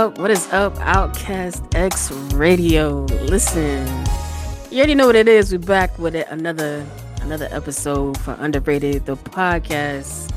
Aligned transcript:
What 0.00 0.06
is 0.06 0.12
up? 0.12 0.18
What 0.18 0.30
is 0.30 0.52
up? 0.54 0.78
Outcast 0.78 1.62
X 1.74 2.10
Radio. 2.32 3.02
Listen, 3.20 3.86
you 4.70 4.78
already 4.78 4.94
know 4.94 5.06
what 5.06 5.14
it 5.14 5.28
is. 5.28 5.52
We're 5.52 5.58
back 5.58 5.98
with 5.98 6.14
it, 6.14 6.26
another 6.30 6.86
another 7.20 7.48
episode 7.50 8.16
for 8.16 8.34
Underrated 8.40 9.04
the 9.04 9.18
podcast, 9.18 10.32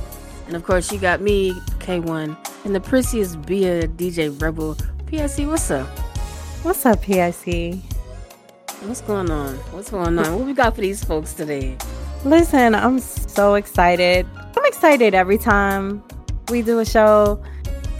and 0.47 0.57
of 0.57 0.65
course, 0.65 0.91
you 0.91 0.99
got 0.99 1.21
me, 1.21 1.55
K-One, 1.79 2.35
and 2.65 2.75
the 2.75 2.81
prettiest 2.81 3.41
Bia 3.43 3.87
DJ 3.87 4.29
Rebel. 4.41 4.75
PIC, 5.05 5.47
what's 5.47 5.71
up? 5.71 5.87
What's 6.63 6.85
up, 6.85 7.01
PIC? 7.01 7.75
What's 8.81 8.99
going 8.99 9.31
on? 9.31 9.55
What's 9.71 9.91
going 9.91 10.19
on? 10.19 10.35
What 10.35 10.45
we 10.45 10.51
got 10.51 10.75
for 10.75 10.81
these 10.81 11.05
folks 11.05 11.33
today? 11.33 11.77
Listen, 12.25 12.75
I'm 12.75 12.99
so 12.99 13.53
excited. 13.53 14.27
I'm 14.35 14.65
excited 14.65 15.13
every 15.13 15.37
time 15.37 16.03
we 16.49 16.63
do 16.63 16.79
a 16.79 16.85
show, 16.85 17.41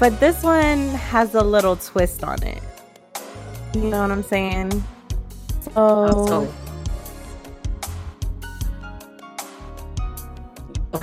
but 0.04 0.20
this 0.20 0.44
one 0.44 0.90
has 0.90 1.34
a 1.34 1.42
little 1.42 1.78
twist 1.78 2.26
on 2.26 2.44
it. 2.44 2.62
You 3.74 3.84
know 3.84 4.02
what 4.02 4.12
I'm 4.12 4.22
saying? 4.22 4.84
So, 5.74 6.52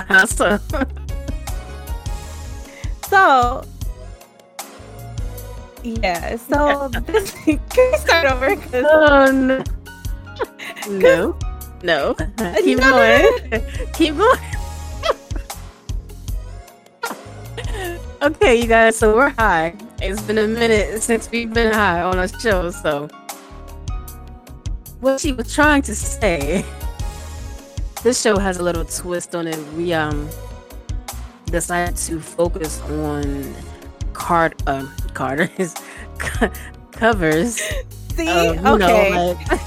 How 0.06 0.26
so? 3.08 3.64
yeah. 5.82 6.36
So 6.36 6.88
this 7.06 7.30
can 7.30 7.58
we 7.76 7.96
start 7.96 8.26
over? 8.30 8.54
'Cause- 8.54 8.84
Oh, 8.86 9.30
no. 9.30 9.64
no. 10.90 11.38
No. 11.82 12.14
Keep 12.62 12.80
going. 12.80 13.62
Keep 13.94 14.18
going. 14.18 14.38
Okay, 18.22 18.56
you 18.60 18.66
guys, 18.66 18.96
so 18.96 19.14
we're 19.14 19.30
high. 19.30 19.74
It's 20.00 20.20
been 20.22 20.38
a 20.38 20.46
minute 20.46 21.02
since 21.02 21.30
we've 21.30 21.52
been 21.52 21.72
high 21.72 22.02
on 22.02 22.18
a 22.18 22.28
show, 22.28 22.70
so 22.70 23.08
what 25.00 25.20
she 25.20 25.32
was 25.32 25.52
trying 25.54 25.82
to 25.82 25.94
say. 25.94 26.64
This 28.02 28.20
show 28.20 28.38
has 28.38 28.56
a 28.58 28.62
little 28.62 28.84
twist 28.84 29.34
on 29.34 29.46
it. 29.46 29.58
We 29.74 29.92
um 29.92 30.28
decided 31.46 31.96
to 31.96 32.20
focus 32.20 32.80
on 32.82 33.54
card 34.12 34.54
um 34.66 34.90
Carter's 35.14 35.74
covers. 36.92 37.60
See, 38.14 38.28
of, 38.28 38.56
you 38.56 38.60
know, 38.62 38.74
okay, 38.74 39.34
like- 39.34 39.60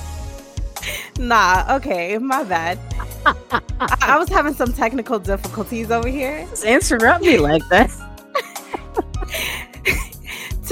nah, 1.20 1.66
okay, 1.78 2.18
my 2.18 2.44
bad. 2.44 2.80
I, 3.26 3.98
I 4.02 4.18
was 4.18 4.30
having 4.30 4.54
some 4.54 4.74
technical 4.74 5.18
difficulties 5.20 5.92
over 5.92 6.08
here. 6.10 6.46
Just 6.50 6.66
interrupt 6.66 7.24
me 7.24 7.38
like 7.38 7.62
that. 7.70 7.90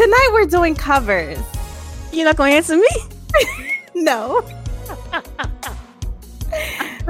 Tonight 0.01 0.29
we're 0.33 0.47
doing 0.47 0.73
covers. 0.73 1.37
You're 2.11 2.25
not 2.25 2.35
gonna 2.35 2.53
answer 2.53 2.75
me? 2.75 2.87
No. 3.93 4.41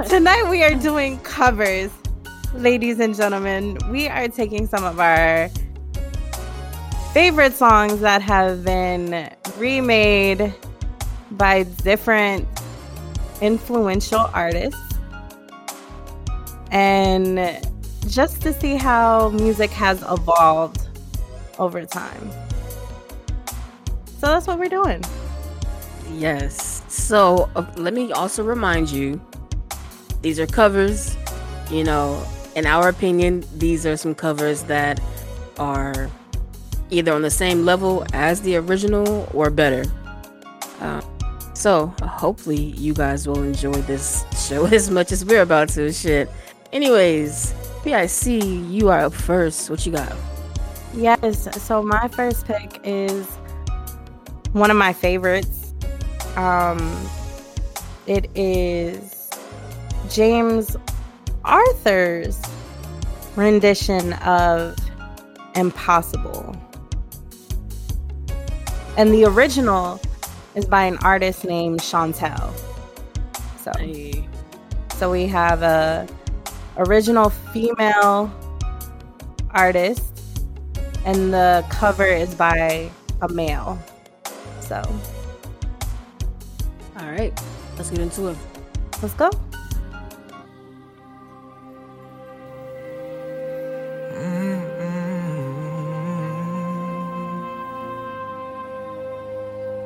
Tonight 0.08 0.50
we 0.50 0.62
are 0.62 0.74
doing 0.74 1.18
covers. 1.20 1.90
Ladies 2.52 3.00
and 3.00 3.16
gentlemen, 3.16 3.78
we 3.88 4.08
are 4.08 4.28
taking 4.28 4.66
some 4.66 4.84
of 4.84 5.00
our 5.00 5.48
favorite 7.14 7.54
songs 7.54 8.00
that 8.00 8.20
have 8.20 8.62
been 8.62 9.30
remade 9.56 10.52
by 11.30 11.62
different 11.62 12.46
influential 13.40 14.28
artists 14.34 14.78
and 16.70 17.66
just 18.06 18.42
to 18.42 18.52
see 18.52 18.74
how 18.76 19.30
music 19.30 19.70
has 19.70 20.02
evolved 20.02 20.88
over 21.58 21.86
time. 21.86 22.30
So 24.22 24.28
that's 24.28 24.46
what 24.46 24.60
we're 24.60 24.68
doing. 24.68 25.02
Yes. 26.12 26.84
So 26.86 27.50
uh, 27.56 27.66
let 27.74 27.92
me 27.92 28.12
also 28.12 28.44
remind 28.44 28.88
you 28.88 29.20
these 30.20 30.38
are 30.38 30.46
covers. 30.46 31.16
You 31.72 31.82
know, 31.82 32.24
in 32.54 32.64
our 32.64 32.88
opinion, 32.88 33.42
these 33.56 33.84
are 33.84 33.96
some 33.96 34.14
covers 34.14 34.62
that 34.64 35.00
are 35.58 36.08
either 36.90 37.12
on 37.12 37.22
the 37.22 37.32
same 37.32 37.64
level 37.64 38.06
as 38.12 38.40
the 38.42 38.54
original 38.58 39.28
or 39.34 39.50
better. 39.50 39.82
Uh, 40.78 41.00
so 41.52 41.92
hopefully 42.04 42.76
you 42.78 42.94
guys 42.94 43.26
will 43.26 43.42
enjoy 43.42 43.72
this 43.72 44.24
show 44.46 44.66
as 44.72 44.88
much 44.88 45.10
as 45.10 45.24
we're 45.24 45.42
about 45.42 45.68
to. 45.70 45.92
Shit. 45.92 46.30
Anyways, 46.72 47.52
PIC, 47.82 48.44
you 48.70 48.88
are 48.88 49.00
up 49.00 49.14
first. 49.14 49.68
What 49.68 49.84
you 49.84 49.90
got? 49.90 50.14
Yes. 50.94 51.48
So 51.60 51.82
my 51.82 52.06
first 52.06 52.46
pick 52.46 52.78
is 52.84 53.26
one 54.52 54.70
of 54.70 54.76
my 54.76 54.92
favorites. 54.92 55.72
Um, 56.36 57.08
it 58.06 58.30
is 58.34 59.30
James 60.10 60.76
Arthur's 61.44 62.40
rendition 63.36 64.12
of 64.14 64.76
"Impossible," 65.54 66.56
and 68.96 69.12
the 69.12 69.24
original 69.24 70.00
is 70.54 70.64
by 70.66 70.84
an 70.84 70.98
artist 70.98 71.44
named 71.44 71.80
Shontelle. 71.80 72.52
So, 73.62 73.72
Hey. 73.78 74.28
so 74.96 75.10
we 75.10 75.26
have 75.28 75.62
a 75.62 76.06
original 76.76 77.30
female 77.30 78.30
artist, 79.52 80.04
and 81.04 81.32
the 81.32 81.64
cover 81.70 82.04
is 82.04 82.34
by 82.34 82.90
a 83.22 83.28
male. 83.28 83.78
So 84.68 84.80
All 86.96 87.06
right, 87.10 87.32
let's 87.76 87.90
get 87.90 87.98
into 88.00 88.28
it. 88.28 88.36
let's 89.02 89.14
go. 89.14 89.30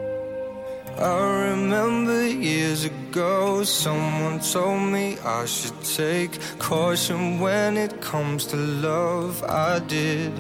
Mm-hmm. 0.06 1.02
I 1.02 1.50
remember 1.50 2.26
years 2.28 2.84
ago, 2.84 3.64
someone 3.64 4.40
told 4.40 4.82
me 4.92 5.18
I 5.24 5.44
should 5.46 5.80
take 5.82 6.38
caution 6.58 7.40
when 7.40 7.76
it 7.76 8.00
comes 8.00 8.46
to 8.46 8.56
love. 8.56 9.42
I 9.44 9.78
did. 9.80 10.32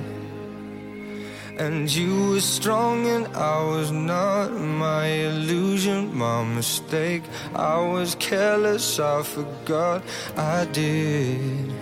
And 1.58 1.90
you 1.90 2.32
were 2.32 2.40
strong 2.40 3.06
and 3.06 3.26
I 3.34 3.62
was 3.64 3.90
not. 3.90 4.52
My 4.52 5.06
illusion, 5.06 6.14
my 6.14 6.44
mistake. 6.44 7.22
I 7.54 7.80
was 7.80 8.14
careless, 8.16 9.00
I 9.00 9.22
forgot 9.22 10.02
I 10.36 10.66
did. 10.66 11.72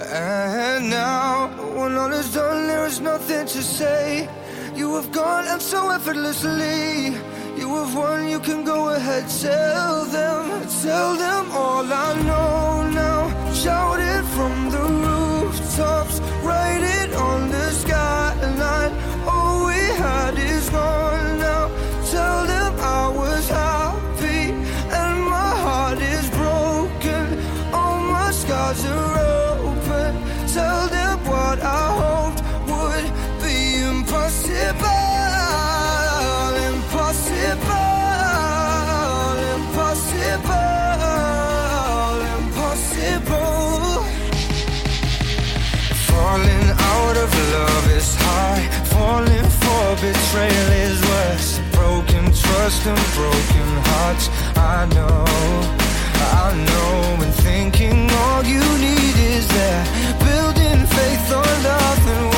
And 0.00 0.90
now, 0.90 1.48
when 1.76 1.96
all 1.96 2.10
is 2.12 2.34
done, 2.34 2.66
there 2.66 2.84
is 2.84 3.00
nothing 3.00 3.46
to 3.46 3.62
say. 3.62 4.28
You 4.74 4.96
have 4.96 5.12
gone 5.12 5.46
and 5.46 5.62
so 5.62 5.90
effortlessly. 5.90 7.14
You 7.56 7.68
have 7.76 7.94
won, 7.94 8.28
you 8.28 8.40
can 8.40 8.64
go 8.64 8.88
ahead, 8.88 9.28
tell 9.40 10.04
them, 10.06 10.66
tell 10.82 11.14
them 11.14 11.52
all 11.52 11.84
I 11.84 12.20
know 12.22 12.90
now. 12.90 13.52
Shout 13.52 14.00
it 14.00 14.24
from 14.34 14.70
the 14.70 14.82
rooftops, 15.06 16.18
write 16.42 16.82
it 16.82 17.14
on 17.14 17.50
the 17.50 17.70
skyline. 17.70 18.21
Had 20.72 21.01
betrayal 50.32 50.72
is 50.72 51.00
worse. 51.02 51.60
Broken 51.72 52.24
trust 52.24 52.86
and 52.86 53.04
broken 53.14 53.68
hearts. 53.88 54.28
I 54.56 54.86
know, 54.96 55.24
I 56.40 56.54
know. 56.68 57.24
And 57.24 57.34
thinking 57.34 58.10
all 58.10 58.42
you 58.44 58.64
need 58.78 59.16
is 59.36 59.46
that. 59.48 59.84
Building 60.24 60.86
faith 60.86 61.32
on 61.32 61.62
nothing 61.62 62.31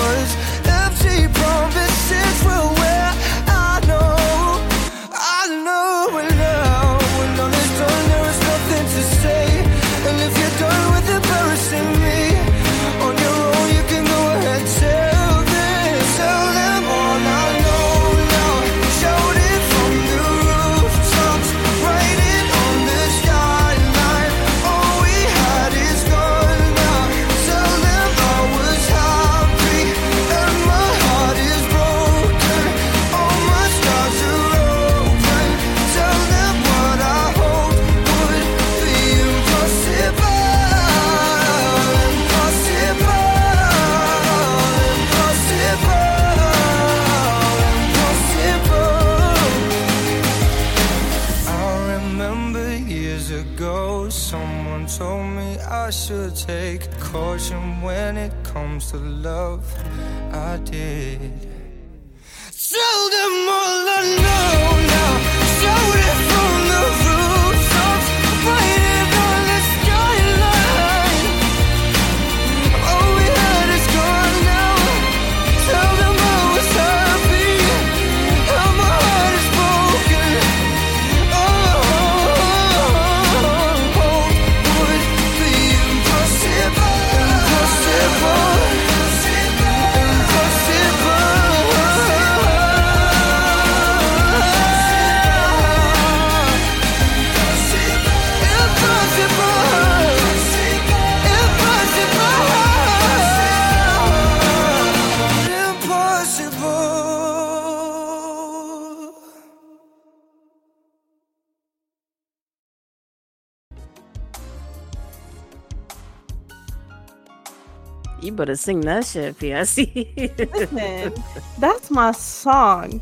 You 118.44 118.46
better 118.46 118.56
sing 118.56 118.82
that 118.82 119.06
shit, 119.06 119.38
PIC. 119.38 120.52
Listen, 120.52 121.14
that's 121.58 121.90
my 121.90 122.12
song. 122.12 123.00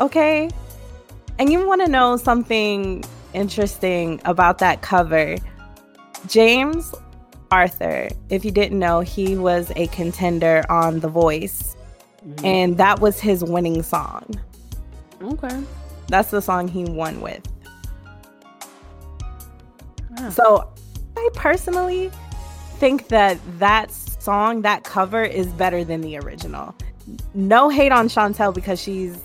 Okay? 0.00 0.50
And 1.38 1.52
you 1.52 1.64
want 1.64 1.82
to 1.82 1.88
know 1.88 2.16
something 2.16 3.04
interesting 3.32 4.20
about 4.24 4.58
that 4.58 4.82
cover? 4.82 5.36
James 6.26 6.92
Arthur, 7.52 8.08
if 8.28 8.44
you 8.44 8.50
didn't 8.50 8.80
know, 8.80 9.02
he 9.02 9.36
was 9.36 9.70
a 9.76 9.86
contender 9.88 10.64
on 10.68 10.98
The 10.98 11.08
Voice, 11.10 11.76
mm-hmm. 12.26 12.44
and 12.44 12.76
that 12.76 12.98
was 12.98 13.20
his 13.20 13.44
winning 13.44 13.84
song. 13.84 14.34
okay. 15.22 15.62
That's 16.08 16.32
the 16.32 16.42
song 16.42 16.66
he 16.66 16.86
won 16.86 17.20
with. 17.20 17.46
Wow. 20.10 20.30
So, 20.30 20.72
I 21.16 21.28
personally 21.34 22.10
think 22.80 23.06
that 23.08 23.38
that 23.60 23.92
song, 24.26 24.62
that 24.62 24.82
cover 24.82 25.22
is 25.22 25.46
better 25.46 25.84
than 25.84 26.00
the 26.00 26.18
original. 26.18 26.74
No 27.34 27.68
hate 27.68 27.92
on 27.92 28.08
Shontelle 28.08 28.52
because 28.52 28.82
she's 28.82 29.16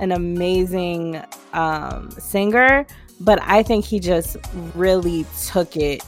an 0.00 0.10
amazing 0.10 1.22
um, 1.52 2.10
singer, 2.10 2.84
but 3.20 3.38
I 3.42 3.62
think 3.62 3.84
he 3.84 4.00
just 4.00 4.36
really 4.74 5.24
took 5.46 5.76
it 5.76 6.02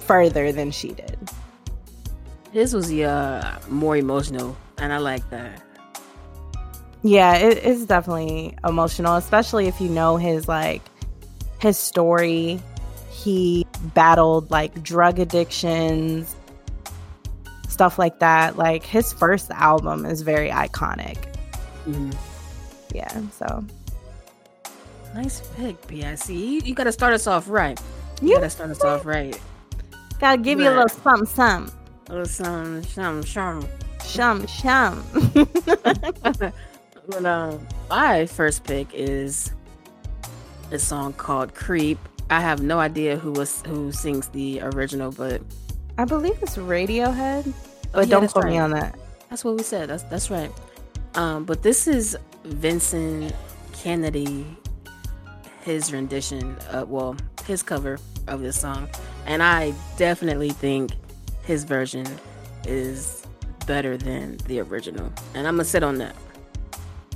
further 0.00 0.50
than 0.50 0.72
she 0.72 0.88
did. 0.88 1.16
His 2.52 2.74
was 2.74 2.90
uh, 2.90 3.60
more 3.68 3.96
emotional, 3.96 4.56
and 4.78 4.92
I 4.92 4.98
like 4.98 5.28
that. 5.30 5.62
Yeah, 7.02 7.36
it 7.36 7.58
is 7.58 7.86
definitely 7.86 8.56
emotional, 8.64 9.14
especially 9.14 9.68
if 9.68 9.80
you 9.80 9.88
know 9.88 10.16
his 10.16 10.48
like 10.48 10.82
his 11.60 11.78
story. 11.78 12.60
He 13.10 13.66
battled 13.94 14.50
like 14.50 14.82
drug 14.82 15.18
addictions, 15.18 16.34
stuff 17.76 17.98
like 17.98 18.18
that. 18.20 18.56
Like 18.56 18.82
his 18.82 19.12
first 19.12 19.50
album 19.50 20.06
is 20.06 20.22
very 20.22 20.48
iconic. 20.50 21.18
Mhm. 21.86 22.14
Yeah, 22.94 23.20
so 23.30 23.62
Nice 25.14 25.40
pick, 25.56 25.76
PIC. 25.86 26.28
You, 26.30 26.60
you 26.68 26.74
gotta 26.74 26.92
start 26.92 27.12
us 27.12 27.26
off 27.26 27.48
right. 27.48 27.78
You 28.22 28.28
Yeah. 28.30 28.36
gotta 28.36 28.50
start 28.50 28.70
us 28.70 28.82
off 28.82 29.04
right. 29.04 29.38
gotta 30.18 30.40
give 30.40 30.58
you 30.58 30.68
a 30.68 30.74
little 30.78 30.88
something, 30.88 31.26
something, 31.26 31.74
A 32.08 32.10
little 32.12 32.26
something, 32.26 32.82
something, 32.82 33.26
something. 33.26 33.68
shum, 34.04 34.46
shum. 34.46 35.04
But 37.08 37.24
um, 37.24 37.64
my 37.88 38.26
first 38.26 38.64
pick 38.64 38.88
is 38.92 39.52
a 40.72 40.78
song 40.78 41.12
called 41.12 41.54
"Creep." 41.54 41.98
I 42.30 42.40
have 42.40 42.60
no 42.62 42.80
idea 42.80 43.16
who 43.16 43.30
was 43.30 43.62
who 43.66 43.92
sings 43.92 44.26
the 44.30 44.60
original, 44.62 45.12
but 45.12 45.40
I 45.98 46.04
believe 46.04 46.36
it's 46.42 46.56
Radiohead, 46.56 47.46
Oh, 47.46 47.52
but 47.92 48.06
yeah, 48.08 48.10
don't 48.10 48.20
that's 48.22 48.32
quote 48.32 48.46
me 48.46 48.58
on 48.58 48.70
that. 48.72 48.98
that's 49.30 49.44
what 49.44 49.56
we 49.56 49.62
said. 49.62 49.88
That's 49.88 50.02
that's 50.04 50.30
right. 50.30 50.50
Um, 51.14 51.44
but 51.44 51.62
this 51.62 51.86
is 51.88 52.16
Vincent 52.44 53.34
Kennedy, 53.72 54.46
his 55.62 55.92
rendition, 55.92 56.56
uh, 56.70 56.84
well, 56.86 57.16
his 57.46 57.62
cover 57.62 57.98
of 58.28 58.40
this 58.40 58.60
song, 58.60 58.88
and 59.26 59.42
I 59.42 59.72
definitely 59.96 60.50
think 60.50 60.92
his 61.44 61.64
version 61.64 62.06
is 62.66 63.26
better 63.66 63.96
than 63.96 64.36
the 64.46 64.60
original, 64.60 65.10
and 65.34 65.46
I'm 65.48 65.54
gonna 65.54 65.64
sit 65.64 65.82
on 65.82 65.96
that. 65.98 66.14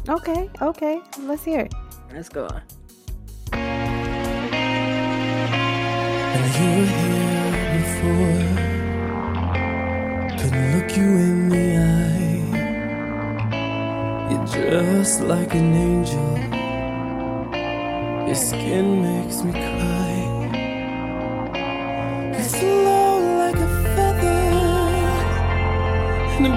Okay, 0.08 0.49
okay, 0.62 1.02
let's 1.20 1.44
hear 1.44 1.60
it. 1.60 1.75
Let's 2.14 2.28
go 2.30 2.46
on. 2.46 2.62
And 6.32 6.54
you 6.54 6.68
were 6.80 6.87
here 6.87 8.40
before. 8.40 8.50
Couldn't 10.40 10.68
look 10.75 10.97
you 10.97 11.04
in 11.04 11.49
the 11.50 11.66
eye. 11.76 12.40
You're 14.30 14.47
just 14.47 15.20
like 15.20 15.54
an 15.54 15.75
angel. 15.75 16.30
Your 18.26 18.35
skin 18.35 19.02
makes 19.02 19.42
me 19.42 19.52
cry. 19.52 20.14
You 22.35 22.42
flow 22.42 23.18
like 23.42 23.56
a 23.56 23.68
feather 23.94 24.40
in 26.38 26.47
a 26.47 26.54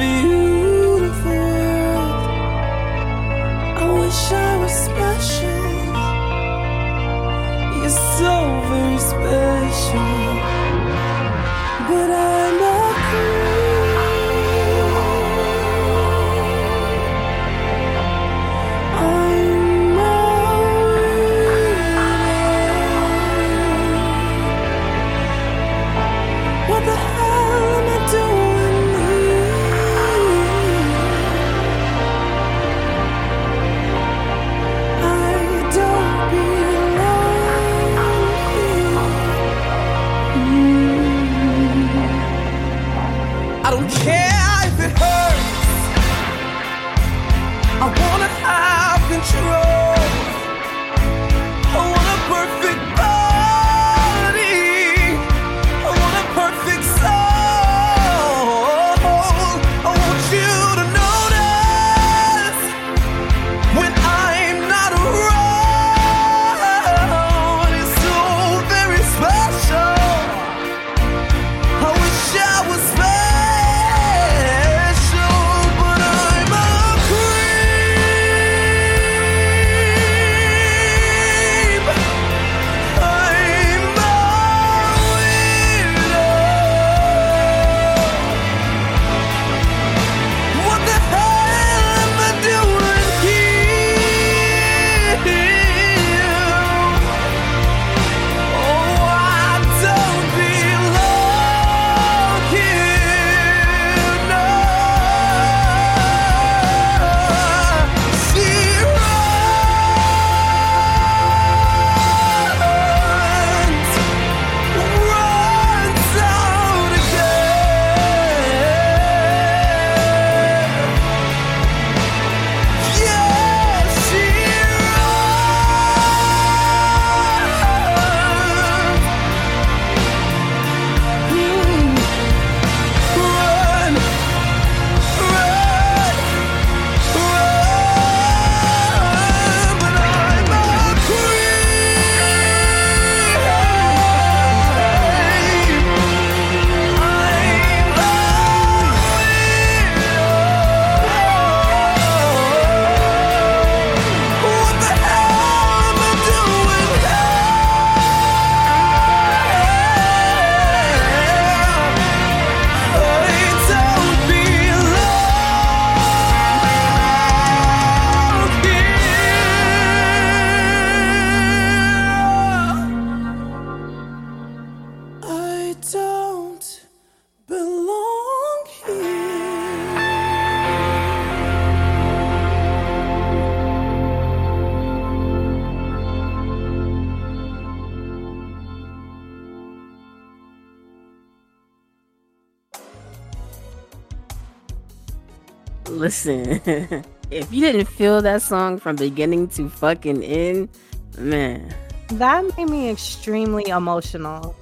Listen, 195.89 196.61
if 197.31 197.51
you 197.53 197.61
didn't 197.61 197.85
feel 197.87 198.21
that 198.21 198.41
song 198.41 198.79
from 198.79 198.95
beginning 198.95 199.47
to 199.49 199.69
fucking 199.69 200.23
end, 200.23 200.69
man. 201.17 201.73
That 202.09 202.45
made 202.57 202.69
me 202.69 202.89
extremely 202.89 203.67
emotional. 203.67 204.55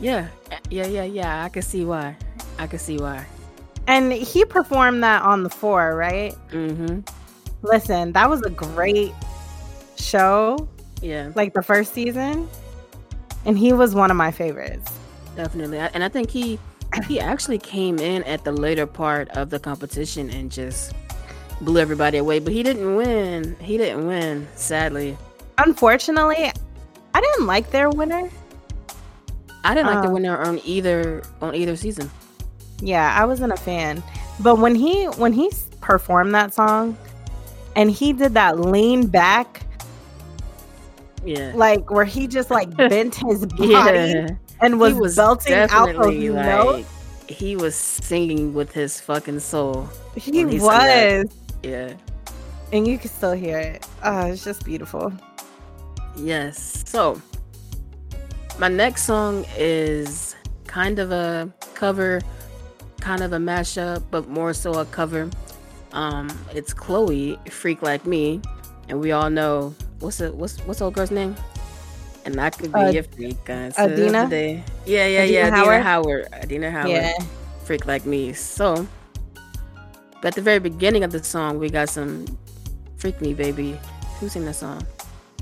Yeah, 0.00 0.28
yeah, 0.70 0.86
yeah, 0.86 1.04
yeah. 1.04 1.44
I 1.44 1.48
can 1.48 1.62
see 1.62 1.84
why. 1.84 2.16
I 2.58 2.66
can 2.66 2.78
see 2.78 2.98
why. 2.98 3.26
And 3.86 4.12
he 4.12 4.44
performed 4.44 5.02
that 5.02 5.22
on 5.22 5.42
the 5.42 5.50
four, 5.50 5.94
right? 5.96 6.34
Mm-hmm. 6.50 7.00
Listen, 7.62 8.12
that 8.12 8.28
was 8.30 8.42
a 8.42 8.50
great 8.50 9.12
show. 9.96 10.68
Yeah, 11.02 11.32
Like 11.34 11.54
the 11.54 11.62
first 11.62 11.94
season. 11.94 12.48
And 13.46 13.58
he 13.58 13.72
was 13.72 13.94
one 13.94 14.10
of 14.10 14.16
my 14.16 14.30
favorites. 14.30 14.92
definitely. 15.34 15.78
And 15.78 16.04
I 16.04 16.08
think 16.10 16.30
he 16.30 16.58
he 17.06 17.20
actually 17.20 17.58
came 17.58 17.98
in 17.98 18.22
at 18.24 18.44
the 18.44 18.52
later 18.52 18.86
part 18.86 19.28
of 19.30 19.50
the 19.50 19.58
competition 19.58 20.28
and 20.30 20.50
just 20.50 20.92
blew 21.60 21.78
everybody 21.80 22.18
away. 22.18 22.38
But 22.38 22.52
he 22.52 22.62
didn't 22.62 22.96
win. 22.96 23.56
He 23.60 23.76
didn't 23.76 24.06
win, 24.06 24.48
sadly. 24.56 25.16
Unfortunately, 25.58 26.50
I 27.14 27.20
didn't 27.20 27.46
like 27.46 27.70
their 27.70 27.90
winner. 27.90 28.28
I 29.62 29.74
didn't 29.74 29.92
like 29.92 30.02
the 30.02 30.08
Uh. 30.08 30.12
winner 30.12 30.38
on 30.38 30.60
either 30.64 31.22
on 31.42 31.54
either 31.54 31.76
season. 31.76 32.10
Yeah, 32.80 33.14
I 33.16 33.26
wasn't 33.26 33.52
a 33.52 33.56
fan. 33.58 34.02
But 34.40 34.58
when 34.58 34.74
he 34.74 35.04
when 35.04 35.32
he 35.34 35.50
performed 35.82 36.34
that 36.34 36.54
song 36.54 36.96
and 37.76 37.90
he 37.90 38.12
did 38.14 38.34
that 38.34 38.58
lean 38.58 39.06
back 39.06 39.62
Yeah. 41.24 41.52
like 41.54 41.90
where 41.90 42.04
he 42.06 42.26
just 42.26 42.50
like 42.50 42.74
bent 42.76 43.14
his 43.16 43.44
body 43.58 43.68
Yeah. 43.68 44.28
And 44.60 44.80
was, 44.80 44.94
was 44.94 45.16
belting 45.16 45.54
out 45.54 45.70
those 45.70 45.86
definitely, 45.86 46.28
notes. 46.28 46.88
He 47.28 47.56
was 47.56 47.74
singing 47.74 48.54
with 48.54 48.72
his 48.72 49.00
fucking 49.00 49.40
soul. 49.40 49.88
He 50.16 50.32
he 50.32 50.44
was. 50.44 50.62
that. 50.62 51.26
Yeah. 51.62 51.94
And 52.72 52.86
you 52.86 52.98
can 52.98 53.10
still 53.10 53.32
hear 53.32 53.58
it. 53.58 53.86
Oh, 54.02 54.26
it's 54.26 54.44
just 54.44 54.64
beautiful. 54.64 55.12
Yes. 56.16 56.84
So, 56.86 57.20
my 58.58 58.68
next 58.68 59.04
song 59.04 59.44
is 59.56 60.36
kind 60.66 60.98
of 60.98 61.10
a 61.12 61.52
cover, 61.74 62.20
kind 63.00 63.22
of 63.22 63.32
a 63.32 63.38
mashup, 63.38 64.04
but 64.10 64.28
more 64.28 64.52
so 64.52 64.74
a 64.74 64.84
cover. 64.84 65.30
Um, 65.92 66.28
it's 66.54 66.72
Chloe, 66.72 67.38
"Freak 67.50 67.82
Like 67.82 68.06
Me," 68.06 68.40
and 68.88 69.00
we 69.00 69.12
all 69.12 69.30
know 69.30 69.74
what's 69.98 70.20
it? 70.20 70.34
What's 70.34 70.58
what's 70.60 70.80
old 70.80 70.94
girl's 70.94 71.10
name? 71.10 71.34
And 72.24 72.34
that 72.34 72.56
could 72.58 72.72
be 72.72 72.80
Uh, 72.80 73.00
a 73.00 73.02
freak. 73.02 73.48
Uh, 73.48 73.70
Adina? 73.78 74.24
today. 74.24 74.62
Yeah, 74.84 75.06
yeah, 75.06 75.20
Adina 75.22 75.32
yeah. 75.32 75.46
Adina 75.48 75.82
Howard? 75.82 76.28
Adina 76.32 76.70
Howard. 76.70 76.90
Yeah. 76.90 77.12
Freak 77.64 77.86
Like 77.86 78.04
Me. 78.04 78.32
So, 78.32 78.86
but 80.20 80.28
at 80.28 80.34
the 80.34 80.42
very 80.42 80.58
beginning 80.58 81.02
of 81.04 81.12
the 81.12 81.22
song, 81.24 81.58
we 81.58 81.70
got 81.70 81.88
some 81.88 82.26
"Freak 82.98 83.20
Me, 83.20 83.32
Baby." 83.32 83.78
Who 84.20 84.28
sang 84.28 84.44
that 84.44 84.56
song? 84.56 84.84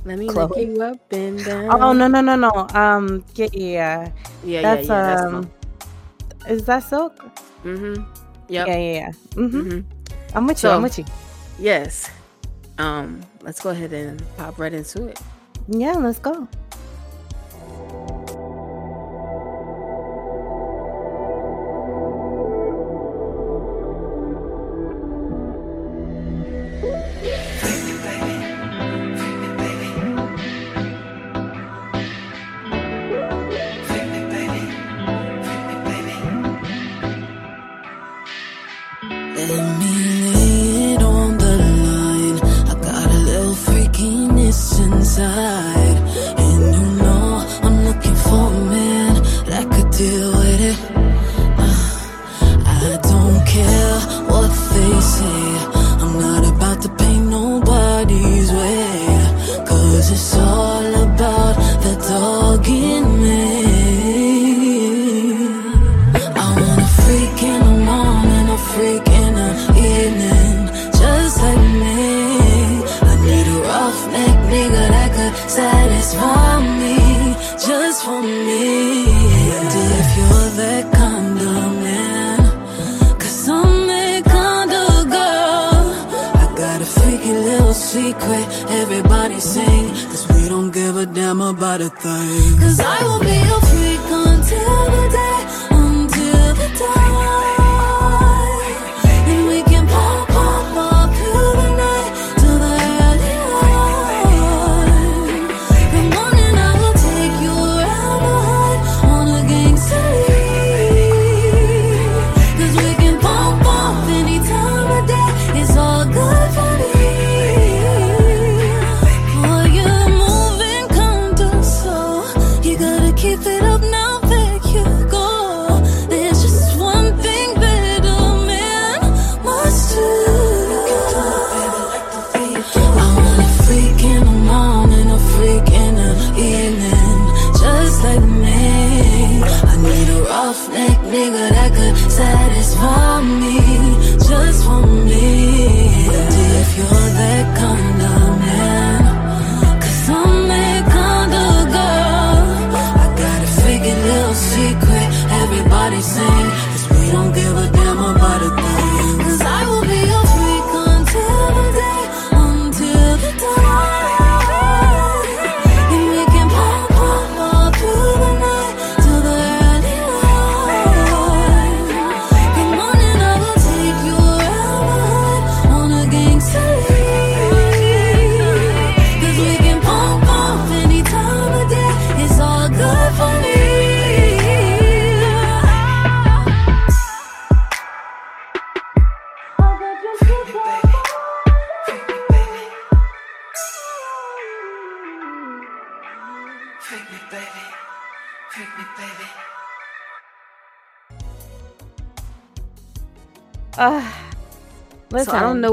Let 0.04 0.18
me 0.18 0.28
Chloe. 0.28 0.70
you 0.70 0.82
up 0.82 1.12
and 1.12 1.44
down. 1.44 1.66
Oh 1.82 1.92
no 1.92 2.06
no 2.06 2.20
no 2.20 2.36
no. 2.36 2.50
Um 2.78 3.24
yeah 3.34 3.48
yeah. 3.52 4.10
Yeah, 4.44 4.62
That's 4.62 4.86
yeah, 4.86 5.18
yeah. 5.18 5.36
um 5.38 5.50
is 6.46 6.64
that 6.66 6.84
silk? 6.84 7.18
mm-hmm. 7.64 8.02
Yep. 8.48 8.66
Yeah, 8.68 8.76
yeah, 8.78 8.92
yeah. 9.02 9.12
hmm 9.34 9.48
hmm 9.50 9.80
I'm 10.34 10.46
with 10.46 10.58
you. 10.62 10.70
So- 10.70 10.76
I'm 10.76 10.82
with 10.82 10.98
you. 10.98 11.04
Yes. 11.58 12.08
Um, 12.78 13.20
let's 13.42 13.60
go 13.60 13.70
ahead 13.70 13.92
and 13.92 14.22
pop 14.36 14.56
right 14.60 14.72
into 14.72 15.08
it. 15.08 15.18
Yeah, 15.66 15.94
let's 15.98 16.20
go. 16.20 16.46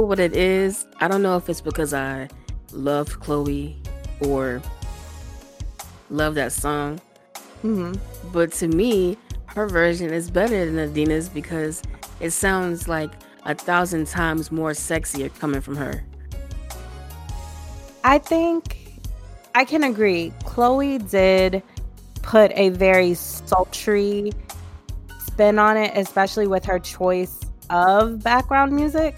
What 0.06 0.20
it 0.20 0.36
is. 0.36 0.86
I 1.00 1.08
don't 1.08 1.22
know 1.22 1.38
if 1.38 1.50
it's 1.50 1.62
because 1.62 1.94
I 1.94 2.30
love 2.72 3.20
Chloe 3.20 3.78
or 4.22 4.62
love 6.10 6.36
that 6.36 6.52
song. 6.52 7.00
Mhm. 7.64 7.98
But 8.32 8.52
to 8.54 8.68
me, 8.68 9.18
her 9.48 9.68
version 9.68 10.12
is 10.12 10.30
better 10.30 10.66
than 10.66 10.78
Adina's 10.78 11.30
because 11.30 11.82
it 12.20 12.32
sounds 12.32 12.88
like 12.88 13.12
a 13.46 13.56
thousand 13.56 14.08
times 14.08 14.52
more 14.52 14.72
sexier 14.72 15.32
coming 15.40 15.62
from 15.62 15.76
her. 15.76 16.04
I 18.04 18.18
think 18.18 19.00
I 19.56 19.66
can 19.66 19.84
agree. 19.84 20.34
Chloe 20.44 20.98
did 20.98 21.64
put 22.22 22.52
a 22.56 22.70
very 22.70 23.14
sultry 23.14 24.32
spin 25.26 25.60
on 25.60 25.78
it, 25.78 25.92
especially 25.96 26.48
with 26.48 26.66
her 26.66 26.80
choice 26.80 27.40
of 27.70 28.24
background 28.24 28.74
music. 28.74 29.18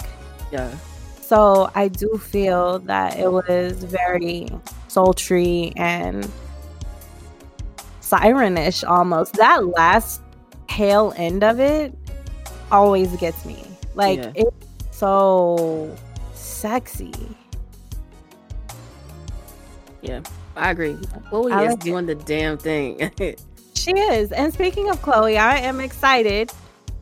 Yeah. 0.51 0.75
So 1.21 1.69
I 1.75 1.87
do 1.89 2.17
feel 2.17 2.79
that 2.79 3.17
it 3.17 3.31
was 3.31 3.83
very 3.83 4.47
sultry 4.87 5.73
and 5.75 6.29
sirenish 8.01 8.87
almost. 8.87 9.33
That 9.33 9.67
last 9.67 10.21
tail 10.69 11.13
end 11.17 11.43
of 11.43 11.59
it 11.59 11.93
always 12.71 13.15
gets 13.17 13.45
me. 13.45 13.61
Like 13.95 14.19
Yeah. 14.19 14.31
it's 14.35 14.67
so 14.91 15.95
sexy. 16.33 17.13
Yeah. 20.01 20.21
I 20.55 20.71
agree. 20.71 20.97
Chloe 21.29 21.51
I 21.51 21.63
is 21.63 21.69
like 21.71 21.79
it. 21.79 21.83
doing 21.83 22.05
the 22.05 22.15
damn 22.15 22.57
thing. 22.57 23.11
She 23.75 23.91
is. 23.91 24.33
And 24.33 24.53
speaking 24.53 24.89
of 24.89 25.01
Chloe, 25.01 25.37
I 25.37 25.59
am 25.59 25.79
excited 25.79 26.51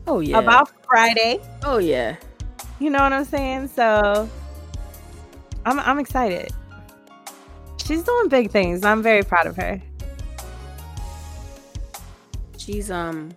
oh 0.06 0.20
yeah. 0.20 0.38
about 0.38 0.70
Friday. 0.86 1.40
Oh 1.64 1.78
yeah. 1.78 2.14
You 2.78 2.90
know 2.90 2.98
what 2.98 3.12
I'm 3.12 3.24
saying? 3.24 3.68
So 3.68 4.28
I'm 5.64 5.80
I'm 5.80 5.98
excited. 5.98 6.52
She's 7.84 8.02
doing 8.02 8.28
big 8.28 8.50
things. 8.50 8.84
I'm 8.84 9.02
very 9.02 9.22
proud 9.22 9.46
of 9.46 9.56
her. 9.56 9.80
She's 12.56 12.90
um 12.90 13.32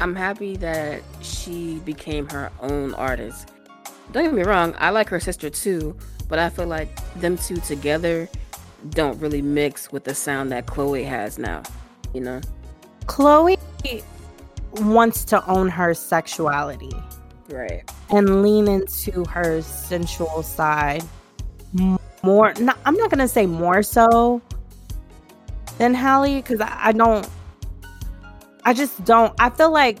I'm 0.00 0.14
happy 0.14 0.56
that 0.56 1.02
she 1.22 1.80
became 1.80 2.28
her 2.28 2.52
own 2.60 2.94
artist. 2.94 3.50
Don't 4.12 4.24
get 4.24 4.32
me 4.32 4.42
wrong, 4.42 4.74
I 4.78 4.90
like 4.90 5.08
her 5.08 5.20
sister 5.20 5.50
too, 5.50 5.96
but 6.28 6.38
I 6.38 6.48
feel 6.50 6.66
like 6.66 6.88
them 7.14 7.36
two 7.36 7.56
together 7.56 8.28
don't 8.90 9.20
really 9.20 9.42
mix 9.42 9.90
with 9.90 10.04
the 10.04 10.14
sound 10.14 10.52
that 10.52 10.66
Chloe 10.66 11.02
has 11.02 11.36
now, 11.36 11.62
you 12.14 12.20
know? 12.20 12.40
Chloe 13.06 13.58
wants 14.76 15.24
to 15.26 15.44
own 15.46 15.68
her 15.68 15.94
sexuality 15.94 16.92
Right. 17.48 17.82
and 18.10 18.42
lean 18.42 18.68
into 18.68 19.24
her 19.26 19.62
sensual 19.62 20.42
side 20.42 21.02
more. 22.22 22.52
No, 22.60 22.72
I'm 22.84 22.94
not 22.96 23.10
gonna 23.10 23.28
say 23.28 23.46
more 23.46 23.82
so 23.82 24.42
than 25.78 25.94
Halle 25.94 26.36
because 26.36 26.60
I, 26.60 26.78
I 26.88 26.92
don't. 26.92 27.26
I 28.64 28.74
just 28.74 29.02
don't. 29.04 29.32
I 29.38 29.48
feel 29.50 29.70
like 29.70 29.98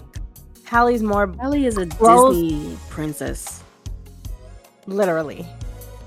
Halle's 0.64 1.02
more 1.02 1.34
Ellie 1.40 1.64
is 1.66 1.78
a 1.78 1.86
Close- 1.86 2.34
Disney 2.34 2.76
princess. 2.90 3.62
literally. 4.86 5.46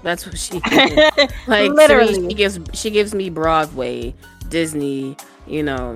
That's 0.03 0.25
what 0.25 0.37
she 0.37 0.57
is. 0.71 1.31
like 1.47 1.69
to 1.69 1.73
Literally. 1.73 2.13
she 2.29 2.33
gives 2.33 2.59
she 2.73 2.89
gives 2.89 3.13
me 3.13 3.29
Broadway, 3.29 4.13
Disney, 4.49 5.15
you 5.47 5.61
know, 5.63 5.95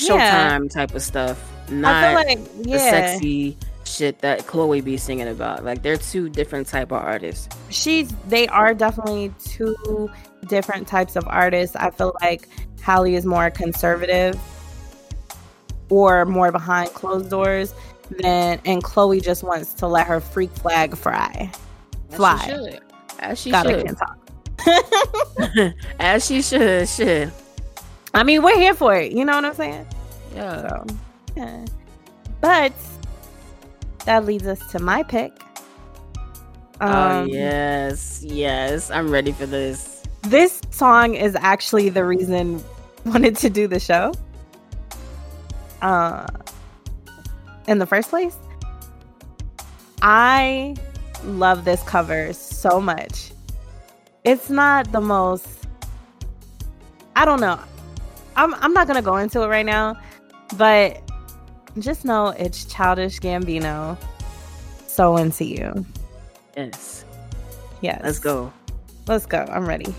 Yeah. 0.00 0.58
Showtime 0.58 0.70
type 0.70 0.94
of 0.94 1.02
stuff. 1.02 1.52
I 1.68 1.72
Not 1.72 2.04
feel 2.04 2.14
like 2.36 2.62
the 2.62 2.78
sexy 2.78 3.56
shit 3.84 4.18
that 4.20 4.46
Chloe 4.46 4.80
be 4.80 4.96
singing 4.96 5.28
about. 5.28 5.64
Like 5.64 5.82
they're 5.82 5.96
two 5.96 6.28
different 6.28 6.66
type 6.68 6.92
of 6.92 7.02
artists. 7.02 7.48
she's. 7.70 8.12
They 8.28 8.46
are 8.48 8.74
definitely 8.74 9.32
two 9.44 10.10
different 10.46 10.86
types 10.88 11.16
of 11.16 11.24
artists. 11.26 11.76
I 11.76 11.90
feel 11.90 12.14
like 12.22 12.48
Halle 12.80 13.14
is 13.14 13.26
more 13.26 13.50
conservative 13.50 14.38
or 15.90 16.24
more 16.26 16.52
behind 16.52 16.90
closed 16.94 17.30
doors 17.30 17.74
than, 18.10 18.60
and 18.64 18.82
Chloe 18.82 19.20
just 19.20 19.42
wants 19.42 19.74
to 19.74 19.86
let 19.86 20.06
her 20.06 20.20
freak 20.20 20.50
flag 20.52 20.96
fly. 20.96 21.50
As 22.10 22.16
Fly. 22.16 22.38
she 22.38 22.50
should. 22.50 22.80
As 23.20 23.40
she 23.40 23.50
God, 23.50 23.66
I 23.66 23.70
should. 23.72 23.86
can't 23.86 23.98
talk. 23.98 25.74
As 25.98 26.26
she 26.26 26.42
should. 26.42 26.88
Should. 26.88 27.32
I 28.14 28.22
mean, 28.22 28.42
we're 28.42 28.58
here 28.58 28.74
for 28.74 28.94
it. 28.94 29.12
You 29.12 29.24
know 29.24 29.34
what 29.34 29.44
I'm 29.44 29.54
saying? 29.54 29.86
Yeah. 30.34 30.68
So, 30.68 30.86
yeah. 31.36 31.64
But 32.40 32.72
that 34.04 34.24
leads 34.24 34.46
us 34.46 34.60
to 34.72 34.78
my 34.78 35.02
pick. 35.02 35.32
oh 36.80 36.86
Um, 36.86 37.28
yes, 37.28 38.22
yes. 38.22 38.90
I'm 38.90 39.10
ready 39.10 39.32
for 39.32 39.46
this. 39.46 40.02
This 40.22 40.60
song 40.70 41.14
is 41.14 41.36
actually 41.36 41.88
the 41.90 42.04
reason 42.04 42.62
I 43.06 43.08
wanted 43.10 43.36
to 43.36 43.50
do 43.50 43.66
the 43.66 43.80
show. 43.80 44.12
Uh, 45.82 46.26
in 47.66 47.78
the 47.78 47.86
first 47.86 48.10
place, 48.10 48.36
I 50.02 50.74
love 51.24 51.64
this 51.64 51.82
cover 51.82 52.32
so 52.32 52.80
much. 52.80 53.32
It's 54.24 54.50
not 54.50 54.90
the 54.92 55.00
most. 55.00 55.46
I 57.14 57.24
don't 57.24 57.40
know. 57.40 57.58
I'm 58.38 58.54
I'm 58.54 58.72
not 58.72 58.86
gonna 58.86 59.02
go 59.02 59.16
into 59.16 59.42
it 59.42 59.48
right 59.48 59.66
now, 59.66 59.98
but 60.56 61.02
just 61.80 62.04
know 62.04 62.28
it's 62.28 62.64
Childish 62.64 63.18
Gambino. 63.18 63.98
So 64.86 65.16
into 65.16 65.44
you. 65.44 65.84
Yes. 66.56 67.04
Yes. 67.80 68.00
Let's 68.02 68.20
go. 68.20 68.52
Let's 69.08 69.26
go. 69.26 69.44
I'm 69.50 69.66
ready. 69.66 69.92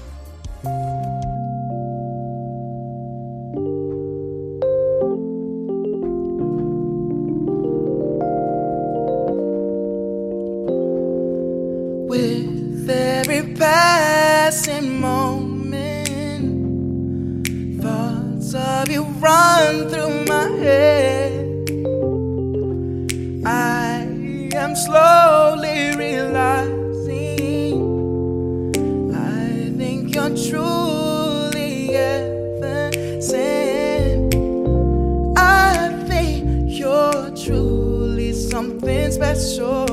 Something 39.40 39.89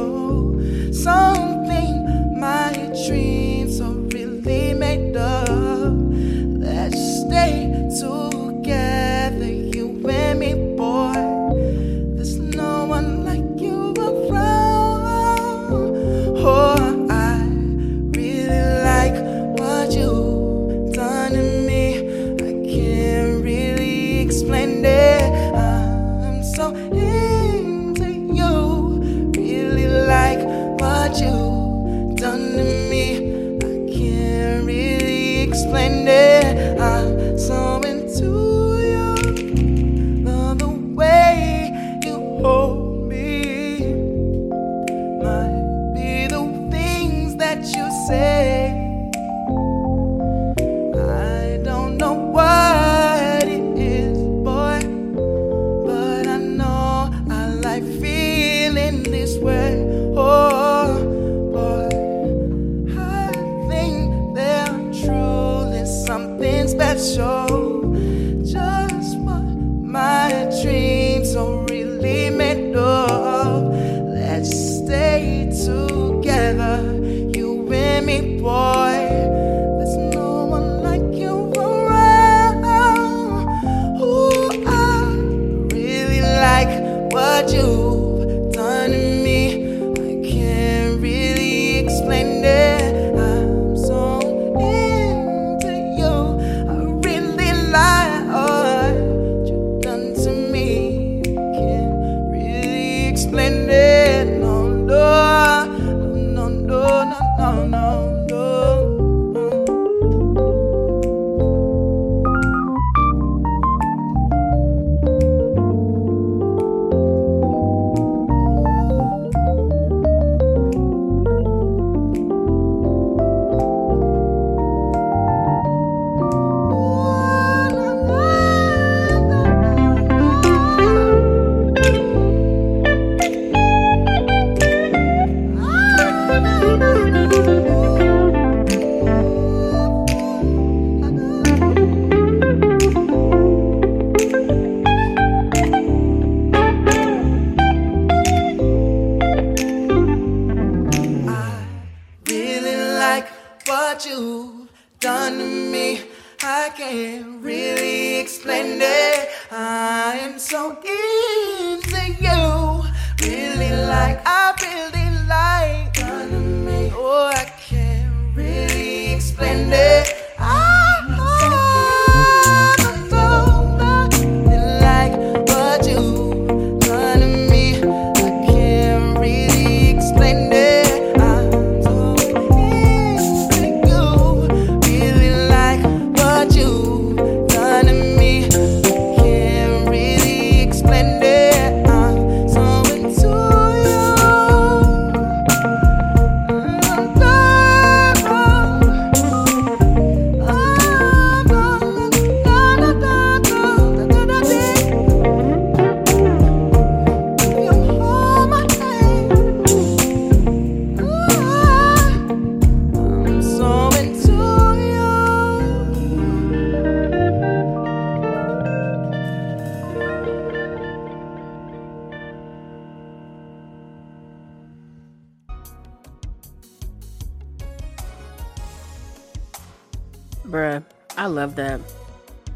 love 231.46 231.54
that. 231.54 231.80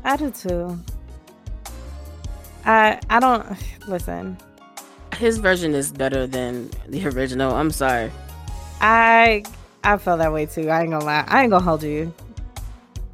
I 0.03 0.17
do 0.17 0.31
too. 0.31 0.79
I 2.65 3.01
I 3.09 3.21
don't 3.21 3.47
listen. 3.87 4.37
His 5.17 5.39
version 5.39 5.75
is 5.75 5.93
better 5.93 6.27
than 6.27 6.71
the 6.89 7.07
original. 7.09 7.55
I'm 7.55 7.71
sorry. 7.71 8.11
I 8.81 9.45
I 9.85 9.97
feel 9.99 10.17
that 10.17 10.33
way 10.33 10.47
too. 10.47 10.69
I 10.71 10.83
ain't 10.83 10.91
gonna 10.91 11.05
lie. 11.05 11.25
I 11.29 11.43
ain't 11.43 11.51
gonna 11.51 11.65
hold 11.65 11.83
you. 11.83 12.13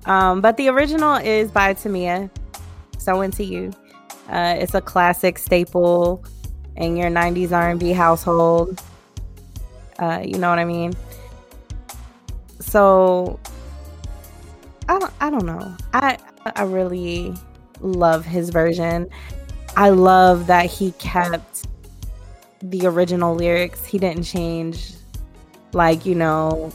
Um, 0.06 0.40
but 0.40 0.56
the 0.56 0.68
original 0.68 1.16
is 1.16 1.50
by 1.50 1.74
Tamia. 1.74 2.30
So 2.98 3.20
into 3.20 3.44
you. 3.44 3.72
Uh, 4.28 4.56
it's 4.58 4.74
a 4.74 4.80
classic 4.80 5.38
staple 5.38 6.24
in 6.76 6.96
your 6.96 7.10
'90s 7.10 7.52
R&B 7.52 7.92
household. 7.92 8.82
Uh, 9.98 10.22
you 10.24 10.38
know 10.38 10.48
what 10.48 10.58
I 10.58 10.64
mean. 10.64 10.94
So 12.60 13.38
I 14.88 14.98
don't, 14.98 15.12
I 15.20 15.30
don't 15.30 15.46
know. 15.46 15.76
I 15.92 16.18
I 16.54 16.62
really 16.62 17.34
love 17.80 18.24
his 18.24 18.50
version. 18.50 19.08
I 19.76 19.90
love 19.90 20.46
that 20.46 20.66
he 20.66 20.92
kept 20.92 21.66
the 22.62 22.86
original 22.86 23.34
lyrics. 23.34 23.84
He 23.84 23.98
didn't 23.98 24.22
change 24.22 24.92
like, 25.72 26.06
you 26.06 26.14
know, 26.14 26.72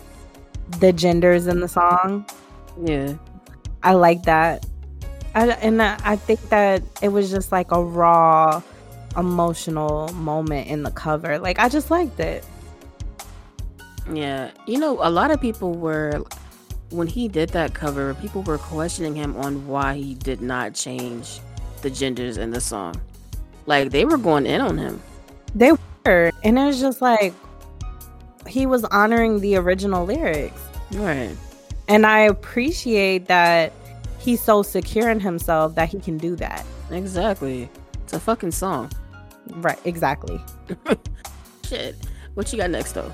the 0.80 0.94
genders 0.94 1.48
in 1.48 1.60
the 1.60 1.68
song. 1.68 2.26
Yeah. 2.84 3.14
I 3.84 3.94
like 3.94 4.24
that. 4.24 4.66
I, 5.34 5.48
and 5.48 5.82
I 5.82 5.98
I 6.04 6.16
think 6.16 6.42
that 6.50 6.84
it 7.02 7.10
was 7.10 7.32
just 7.32 7.52
like 7.52 7.72
a 7.72 7.84
raw 7.84 8.62
emotional 9.18 10.10
moment 10.14 10.68
in 10.68 10.84
the 10.84 10.92
cover. 10.92 11.40
Like 11.40 11.60
I 11.60 11.70
just 11.70 11.90
liked 11.90 12.20
it. 12.20 12.46
Yeah. 14.12 14.52
You 14.68 14.80
know, 14.80 15.00
a 15.02 15.10
lot 15.10 15.32
of 15.32 15.40
people 15.40 15.74
were 15.74 16.24
when 16.92 17.08
he 17.08 17.28
did 17.28 17.50
that 17.50 17.74
cover, 17.74 18.14
people 18.16 18.44
were 18.44 18.58
questioning 18.58 19.16
him 19.16 19.36
on 19.38 19.68
why 19.68 19.96
he 19.96 20.14
did 20.16 20.42
not 20.42 20.74
change 20.74 21.40
the 21.82 21.90
genders 21.90 22.38
in 22.38 22.52
the 22.52 22.62
song. 22.62 23.00
Like 23.66 23.92
they 23.92 24.06
were 24.06 24.18
going 24.18 24.46
in 24.46 24.62
on 24.62 24.78
him. 24.78 25.02
They 25.56 25.72
were 25.72 26.32
and 26.44 26.58
it 26.58 26.66
was 26.66 26.80
just 26.80 27.02
like 27.02 27.34
he 28.48 28.66
was 28.66 28.84
honoring 28.86 29.40
the 29.40 29.56
original 29.56 30.06
lyrics. 30.06 30.62
Right. 30.92 31.36
And 31.88 32.06
I 32.06 32.20
appreciate 32.20 33.28
that 33.28 33.72
he's 34.20 34.42
so 34.42 34.62
secure 34.64 35.10
in 35.10 35.20
himself 35.20 35.76
that 35.76 35.90
he 35.90 36.00
can 36.00 36.18
do 36.18 36.36
that. 36.38 36.66
Exactly. 36.90 37.70
It's 38.04 38.14
a 38.14 38.20
fucking 38.20 38.52
song. 38.52 38.92
Right, 39.48 39.80
exactly. 39.86 40.42
Shit. 41.66 41.96
What 42.34 42.52
you 42.52 42.58
got 42.58 42.70
next 42.70 42.94
though? 42.94 43.12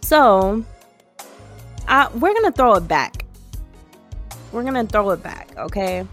So, 0.00 0.64
uh, 1.88 2.08
we're 2.14 2.34
gonna 2.34 2.52
throw 2.52 2.74
it 2.74 2.86
back. 2.86 3.24
We're 4.52 4.64
gonna 4.64 4.86
throw 4.86 5.10
it 5.10 5.22
back, 5.22 5.56
okay? 5.56 6.06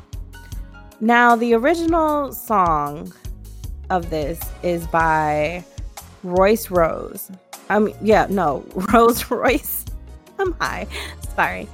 Now, 1.00 1.36
the 1.36 1.54
original 1.54 2.32
song 2.32 3.14
of 3.90 4.10
this 4.10 4.40
is 4.64 4.88
by 4.88 5.64
Royce 6.24 6.72
Rose. 6.72 7.30
I 7.70 7.80
mean, 7.80 7.96
yeah, 8.02 8.28
no, 8.30 8.66
Rose 8.94 9.30
Royce. 9.30 9.86
I'm 10.40 10.54
high. 10.54 10.88
Sorry. 11.36 11.68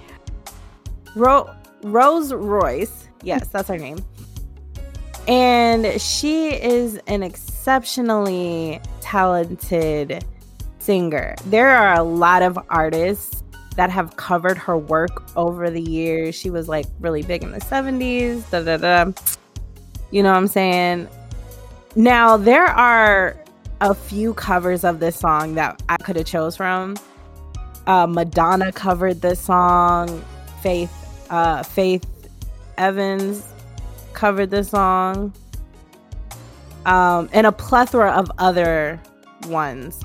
Ro- 1.15 1.49
Rose 1.83 2.33
Royce. 2.33 3.07
Yes, 3.23 3.47
that's 3.47 3.67
her 3.69 3.77
name. 3.77 4.03
And 5.27 6.01
she 6.01 6.49
is 6.49 6.99
an 7.07 7.21
exceptionally 7.23 8.81
talented 9.01 10.25
singer. 10.79 11.35
There 11.45 11.69
are 11.69 11.93
a 11.93 12.03
lot 12.03 12.41
of 12.41 12.57
artists 12.69 13.40
that 13.75 13.89
have 13.89 14.15
covered 14.17 14.57
her 14.57 14.77
work 14.77 15.23
over 15.35 15.69
the 15.69 15.81
years. 15.81 16.35
She 16.35 16.49
was 16.49 16.67
like 16.67 16.85
really 16.99 17.23
big 17.23 17.43
in 17.43 17.51
the 17.51 17.59
70s. 17.59 18.49
Da, 18.49 18.61
da, 18.63 18.77
da. 18.77 19.11
You 20.11 20.23
know 20.23 20.31
what 20.31 20.37
I'm 20.37 20.47
saying? 20.47 21.07
Now, 21.95 22.37
there 22.37 22.65
are 22.65 23.37
a 23.79 23.93
few 23.93 24.33
covers 24.33 24.83
of 24.83 24.99
this 24.99 25.17
song 25.17 25.55
that 25.55 25.81
I 25.89 25.97
could 25.97 26.15
have 26.15 26.25
chose 26.25 26.55
from. 26.55 26.97
Uh, 27.87 28.07
Madonna 28.07 28.71
covered 28.71 29.21
this 29.21 29.39
song. 29.39 30.23
Faith 30.61 30.91
uh, 31.29 31.63
Faith 31.63 32.05
Evans 32.77 33.45
covered 34.13 34.51
this 34.51 34.69
song. 34.69 35.33
Um, 36.85 37.29
and 37.31 37.47
a 37.47 37.51
plethora 37.51 38.11
of 38.11 38.31
other 38.37 39.01
ones. 39.47 40.03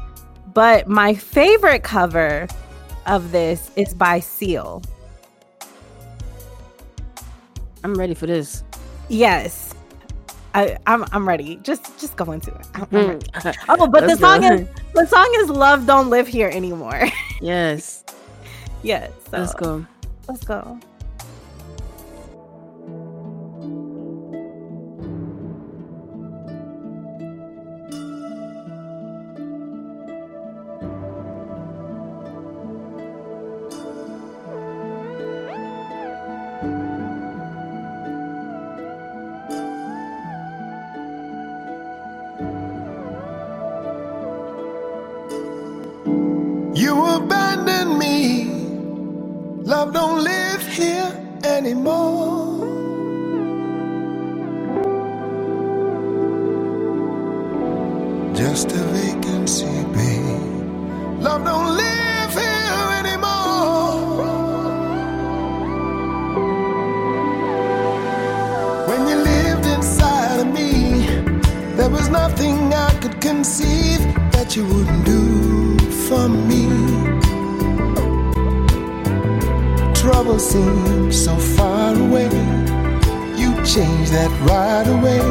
But 0.55 0.88
my 0.88 1.14
favorite 1.14 1.83
cover 1.83 2.46
of 3.07 3.33
this 3.33 3.71
is 3.77 3.95
by 3.95 4.21
Seal. 4.21 4.83
I'm 7.85 7.95
ready 7.95 8.14
for 8.14 8.27
this. 8.27 8.64
Yes. 9.09 9.75
I, 10.55 10.77
I'm 10.87 11.05
I'm 11.12 11.29
ready. 11.29 11.57
Just 11.62 11.99
just 12.01 12.16
go 12.16 12.33
into 12.33 12.51
it. 12.51 12.66
I'm- 12.75 12.88
I'm. 12.92 13.21
Mm. 13.21 13.57
Oh, 13.69 13.87
but 13.87 14.07
the 14.07 14.16
song 14.16 14.40
go. 14.40 14.53
is 14.53 14.66
the 14.95 15.07
song 15.07 15.31
is 15.40 15.51
"Love 15.51 15.87
Don't 15.87 16.09
Live 16.09 16.27
Here 16.27 16.49
Anymore." 16.49 17.05
yes. 17.42 18.05
yes. 18.83 19.12
So, 19.31 19.38
Let's 19.38 19.55
go. 19.55 19.87
Let's 20.29 20.45
go. 20.45 20.81
Trouble 80.27 80.41
seems 80.41 81.25
so 81.25 81.37
far 81.37 81.95
away. 81.95 82.25
You 83.39 83.55
changed 83.65 84.11
that 84.11 84.29
right 84.43 84.89
away, 84.89 85.23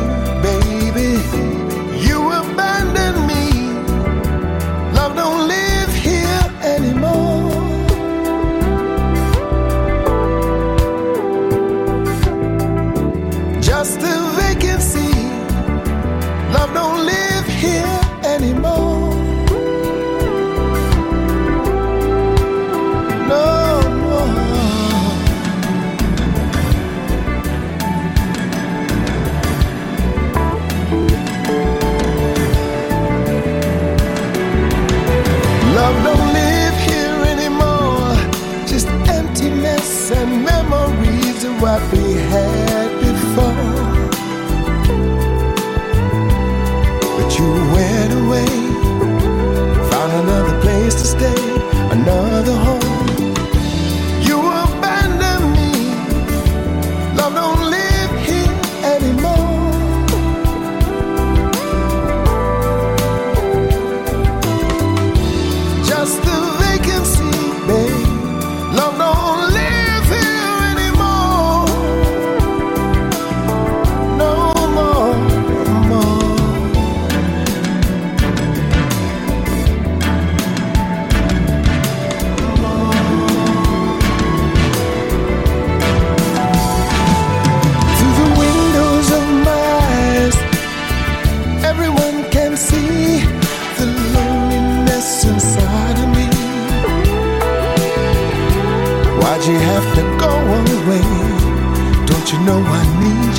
baby. 0.41 1.54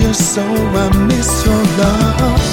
Need 0.06 0.08
you 0.08 0.14
so? 0.14 0.42
I 0.42 1.06
miss 1.06 1.46
your 1.46 1.62
love. 1.78 2.45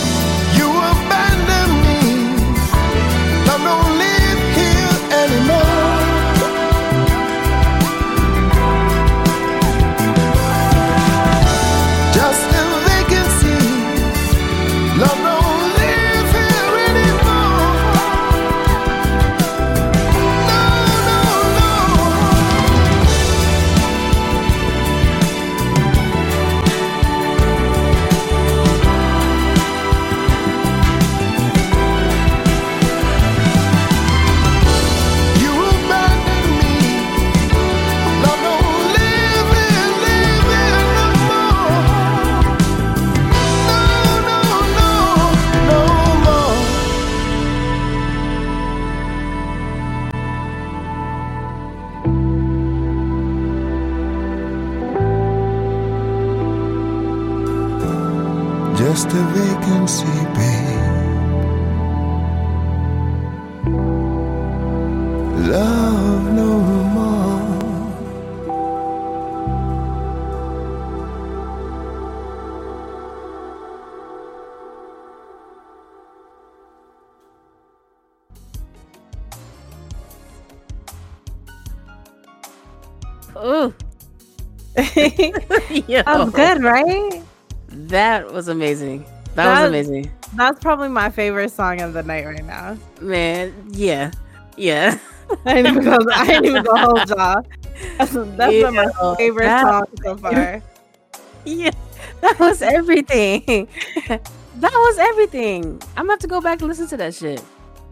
Yo, 85.94 86.02
That's 86.04 86.32
good, 86.32 86.64
right? 86.64 87.22
That 87.68 88.32
was 88.34 88.48
amazing. 88.48 89.06
That, 89.36 89.46
That- 89.46 89.62
was 89.62 89.70
amazing. 89.70 90.12
That's 90.36 90.60
probably 90.60 90.90
my 90.90 91.12
favorite 91.12 91.52
song 91.52 91.82
of 91.82 91.94
the 91.94 92.02
night 92.02 92.26
right 92.26 92.44
now. 92.44 92.76
Man, 93.00 93.54
yeah. 93.74 94.10
Yeah. 94.58 94.98
I 95.46 95.54
didn't 95.54 95.72
even 95.74 95.84
go. 95.84 96.00
I 96.12 96.26
didn't 96.26 96.46
even 96.46 96.64
go 96.64 96.76
hold 96.76 97.08
y'all. 97.10 97.44
That's, 98.00 98.12
that's 98.14 98.74
my 98.74 99.16
favorite 99.18 99.46
that- 99.46 99.62
song 99.62 99.86
so 100.04 100.18
far. 100.18 100.62
Yeah. 101.46 101.70
That 102.22 102.40
was 102.40 102.62
everything. 102.64 103.68
that 104.08 104.24
was 104.62 104.98
everything. 104.98 105.80
I'm 105.96 106.04
gonna 106.06 106.14
have 106.14 106.20
to 106.20 106.28
go 106.28 106.42
back 106.42 106.62
and 106.62 106.70
listen 106.70 106.88
to 106.88 106.98
that 106.98 107.14
shit. 107.14 107.44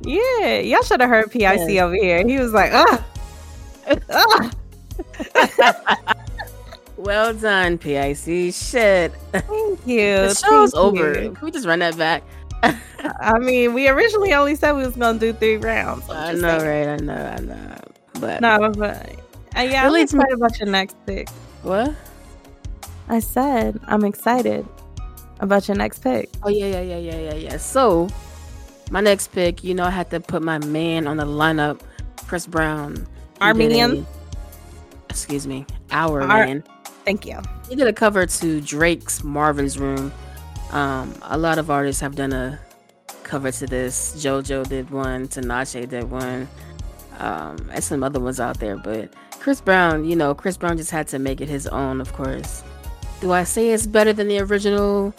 Yeah, 0.01 0.57
y'all 0.59 0.81
should 0.81 1.01
have 1.01 1.09
heard 1.09 1.29
PIC 1.29 1.41
Yes. 1.41 1.69
over 1.81 1.93
here. 1.93 2.25
He 2.25 2.39
was 2.39 2.53
like, 2.53 2.71
ah, 2.73 3.05
ah. 4.09 4.51
Well 7.03 7.33
done, 7.33 7.77
PIC. 7.77 8.53
Shit. 8.53 9.11
Thank 9.31 9.47
you. 9.87 10.05
The 10.27 10.35
show's 10.35 10.71
thank 10.71 10.75
over. 10.75 11.21
you. 11.21 11.31
Can 11.31 11.45
we 11.45 11.51
just 11.51 11.65
run 11.65 11.79
that 11.79 11.97
back? 11.97 12.23
I 12.63 13.39
mean, 13.39 13.73
we 13.73 13.87
originally 13.89 14.33
only 14.33 14.53
said 14.55 14.73
we 14.73 14.85
was 14.85 14.95
gonna 14.95 15.17
do 15.17 15.33
three 15.33 15.57
rounds. 15.57 16.07
I'm 16.09 16.35
I 16.37 16.39
know, 16.39 16.59
saying. 16.59 16.89
right? 16.89 17.01
I 17.01 17.03
know, 17.03 17.35
I 17.37 17.39
know. 17.39 17.75
But 18.19 18.41
No, 18.41 18.71
but 18.77 19.09
uh, 19.57 19.61
yeah, 19.61 19.81
I'm 19.81 19.85
Really, 19.87 20.01
it's 20.03 20.13
excited 20.13 20.33
about 20.37 20.59
your 20.59 20.69
next 20.69 20.95
pick. 21.07 21.27
what? 21.63 21.93
I 23.09 23.19
said 23.19 23.79
I'm 23.87 24.05
excited 24.05 24.67
about 25.39 25.67
your 25.67 25.75
next 25.77 25.99
pick. 25.99 26.29
Oh 26.43 26.49
yeah, 26.49 26.67
yeah, 26.67 26.81
yeah, 26.81 26.97
yeah, 26.97 27.19
yeah, 27.19 27.33
yeah. 27.33 27.57
So 27.57 28.07
my 28.91 29.01
next 29.01 29.29
pick, 29.31 29.63
you 29.63 29.73
know, 29.73 29.85
I 29.85 29.89
had 29.89 30.11
to 30.11 30.19
put 30.19 30.43
my 30.43 30.59
man 30.59 31.07
on 31.07 31.17
the 31.17 31.25
lineup, 31.25 31.81
Chris 32.27 32.45
Brown. 32.45 33.07
Armenian? 33.41 34.05
excuse 35.09 35.47
me, 35.47 35.65
our 35.89 36.21
Ar- 36.21 36.45
man. 36.45 36.63
Thank 37.05 37.25
you. 37.25 37.39
He 37.69 37.75
did 37.75 37.87
a 37.87 37.93
cover 37.93 38.25
to 38.25 38.61
Drake's 38.61 39.23
Marvin's 39.23 39.77
Room. 39.79 40.11
Um, 40.71 41.13
a 41.23 41.37
lot 41.37 41.57
of 41.57 41.69
artists 41.69 42.01
have 42.01 42.15
done 42.15 42.31
a 42.33 42.59
cover 43.23 43.51
to 43.51 43.65
this. 43.67 44.13
JoJo 44.23 44.67
did 44.69 44.89
one. 44.89 45.27
Tinashe 45.27 45.87
did 45.89 46.09
one. 46.11 46.47
Um, 47.19 47.69
and 47.71 47.83
some 47.83 48.03
other 48.03 48.19
ones 48.19 48.39
out 48.39 48.59
there. 48.59 48.77
But 48.77 49.13
Chris 49.39 49.61
Brown, 49.61 50.05
you 50.05 50.15
know, 50.15 50.33
Chris 50.33 50.57
Brown 50.57 50.77
just 50.77 50.91
had 50.91 51.07
to 51.09 51.19
make 51.19 51.41
it 51.41 51.49
his 51.49 51.67
own, 51.67 52.01
of 52.01 52.13
course. 52.13 52.63
Do 53.19 53.31
I 53.31 53.43
say 53.43 53.69
it's 53.69 53.85
better 53.87 54.13
than 54.13 54.27
the 54.27 54.39
original? 54.39 55.13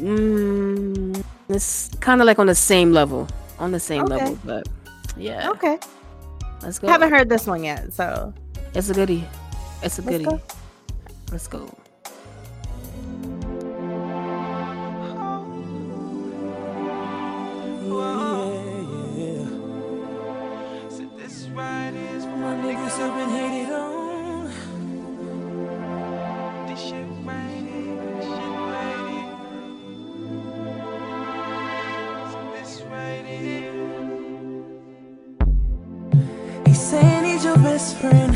Mm, 0.00 1.22
it's 1.48 1.90
kind 2.00 2.20
of 2.20 2.26
like 2.26 2.38
on 2.38 2.46
the 2.46 2.54
same 2.54 2.92
level. 2.92 3.28
On 3.58 3.70
the 3.70 3.80
same 3.80 4.02
Okay. 4.04 4.16
level, 4.16 4.38
but 4.44 4.68
yeah. 5.16 5.50
Okay. 5.50 5.78
Let's 6.62 6.78
go. 6.78 6.88
Haven't 6.88 7.10
heard 7.10 7.28
this 7.28 7.46
one 7.46 7.62
yet, 7.62 7.92
so 7.92 8.32
It's 8.74 8.90
a 8.90 8.94
goodie. 8.94 9.24
It's 9.82 9.98
a 9.98 10.02
Let's 10.02 10.10
goodie. 10.18 10.24
go. 10.24 10.40
Let's 11.30 11.48
go. 11.48 11.68
He's 36.66 36.80
saying 36.80 37.24
he's 37.24 37.44
your 37.44 37.56
best 37.56 37.96
friend, 37.96 38.34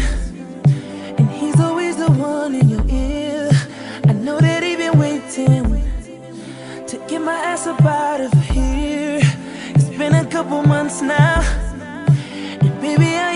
my 7.67 7.73
up 7.73 7.85
out 7.85 8.21
of 8.21 8.33
here. 8.51 9.21
It's 9.75 9.89
been 9.89 10.15
a 10.15 10.27
couple 10.27 10.63
months 10.63 11.03
now. 11.03 11.41
And 12.61 12.81
baby, 12.81 13.17
I 13.17 13.28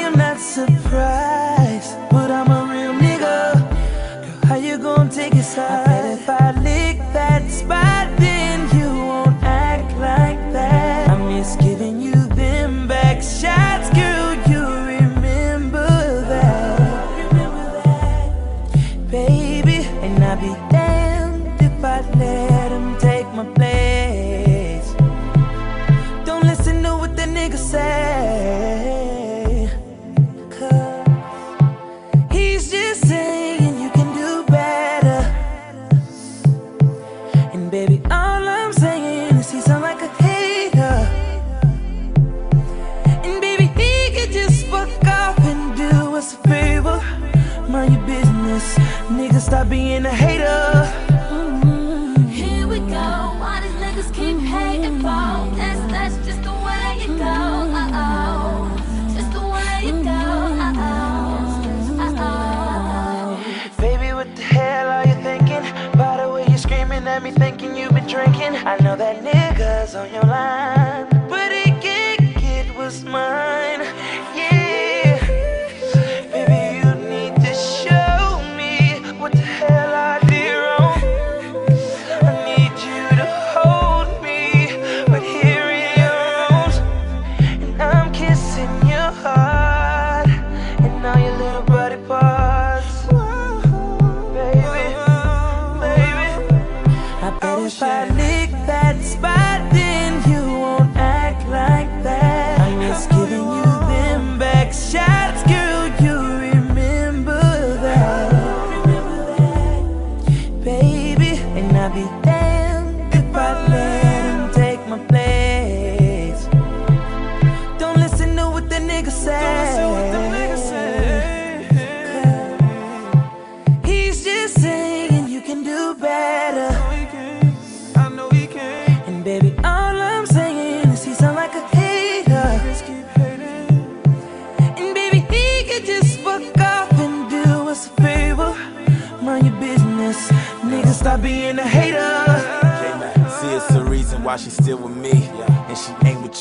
And 111.95 112.32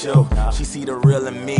you. 0.03 0.27
She 0.51 0.63
see 0.63 0.85
the 0.85 0.95
real 0.95 1.27
in 1.27 1.45
me. 1.45 1.57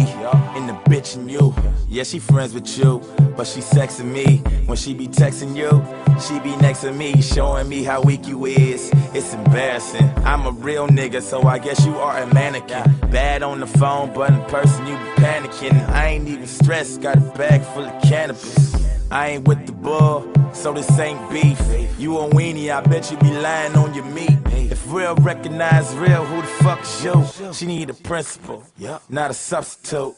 In 0.56 0.68
the 0.68 0.80
bitch 0.86 1.16
in 1.16 1.30
you. 1.30 1.54
Yeah, 1.88 2.04
she 2.04 2.20
friends 2.20 2.54
with 2.54 2.78
you. 2.78 3.02
But 3.36 3.48
she 3.48 3.62
sexing 3.62 4.12
me. 4.12 4.38
When 4.66 4.78
she 4.78 4.94
be 4.94 5.08
texting 5.08 5.56
you, 5.56 5.84
she 6.20 6.40
be 6.40 6.56
next 6.58 6.82
to 6.82 6.92
me. 6.92 7.22
Showing 7.22 7.70
me 7.70 7.84
how 7.84 8.02
weak 8.02 8.28
you 8.28 8.46
is. 8.46 8.92
It's 9.14 9.34
embarrassing. 9.34 10.10
I'm 10.26 10.46
a 10.46 10.52
real 10.52 10.88
nigga, 10.88 11.22
so 11.22 11.44
I 11.44 11.60
guess 11.60 11.86
you 11.86 11.96
are 11.98 12.18
a 12.20 12.34
mannequin. 12.34 13.10
Bad 13.10 13.44
on 13.44 13.60
the 13.60 13.68
phone, 13.68 14.14
but 14.14 14.30
in 14.32 14.42
person 14.46 14.86
you 14.88 14.94
be 14.94 15.22
panicking. 15.24 15.90
I 15.90 16.08
ain't 16.08 16.28
even 16.28 16.48
stressed. 16.48 17.02
Got 17.02 17.18
a 17.18 17.22
bag 17.38 17.62
full 17.74 17.86
of 17.86 18.02
cannabis. 18.04 18.76
I 19.12 19.32
ain't 19.32 19.48
with 19.48 19.66
the 19.66 19.74
bull, 19.74 20.32
so 20.54 20.72
this 20.72 20.90
ain't 20.98 21.20
beef. 21.30 21.60
You 22.00 22.18
a 22.18 22.30
weenie, 22.30 22.74
I 22.74 22.80
bet 22.80 23.12
you 23.12 23.18
be 23.18 23.32
lying 23.32 23.76
on 23.76 23.94
your 23.94 24.06
meat. 24.06 24.38
If 24.72 24.81
real 24.92 25.16
recognize 25.16 25.96
real, 25.96 26.26
who 26.26 26.42
the 26.42 26.48
fuck 26.64 26.82
is 26.82 27.04
you? 27.04 27.54
She 27.54 27.66
need 27.66 27.90
a 27.90 27.94
principal, 27.94 28.64
not 29.10 29.32
a 29.32 29.34
substitute. 29.34 30.16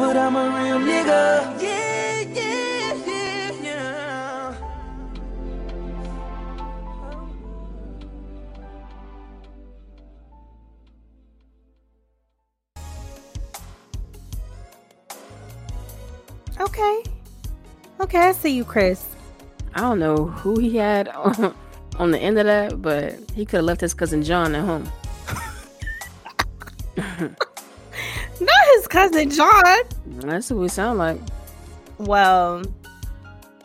But 0.00 0.16
I'm 0.16 0.34
a 0.34 0.44
real 0.48 0.78
nigga. 0.78 1.62
Yeah, 1.62 2.20
yeah, 2.32 2.94
yeah, 3.06 3.52
yeah. 3.62 4.54
Okay. 16.60 17.02
Okay, 18.00 18.18
I 18.18 18.32
see 18.32 18.56
you, 18.56 18.64
Chris. 18.64 19.04
I 19.74 19.80
don't 19.82 19.98
know 19.98 20.28
who 20.28 20.58
he 20.58 20.78
had 20.78 21.08
on, 21.14 21.54
on 21.98 22.10
the 22.10 22.18
end 22.18 22.38
of 22.38 22.46
that, 22.46 22.80
but 22.80 23.16
he 23.34 23.44
could 23.44 23.58
have 23.58 23.66
left 23.66 23.82
his 23.82 23.92
cousin 23.92 24.22
John 24.22 24.54
at 24.54 24.64
home. 24.64 24.90
Cousin 28.90 29.30
John. 29.30 29.82
That's 30.06 30.50
what 30.50 30.58
we 30.58 30.68
sound 30.68 30.98
like. 30.98 31.20
Well, 31.98 32.62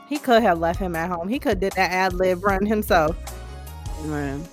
he 0.08 0.20
could 0.20 0.44
have 0.44 0.60
left 0.60 0.80
him 0.80 0.96
at 0.96 1.10
home. 1.10 1.28
He 1.28 1.40
could 1.40 1.60
did 1.60 1.74
that 1.74 1.92
ad 1.92 2.14
lib 2.14 2.44
run 2.44 2.66
himself. 2.66 3.16
Man. 4.06 4.48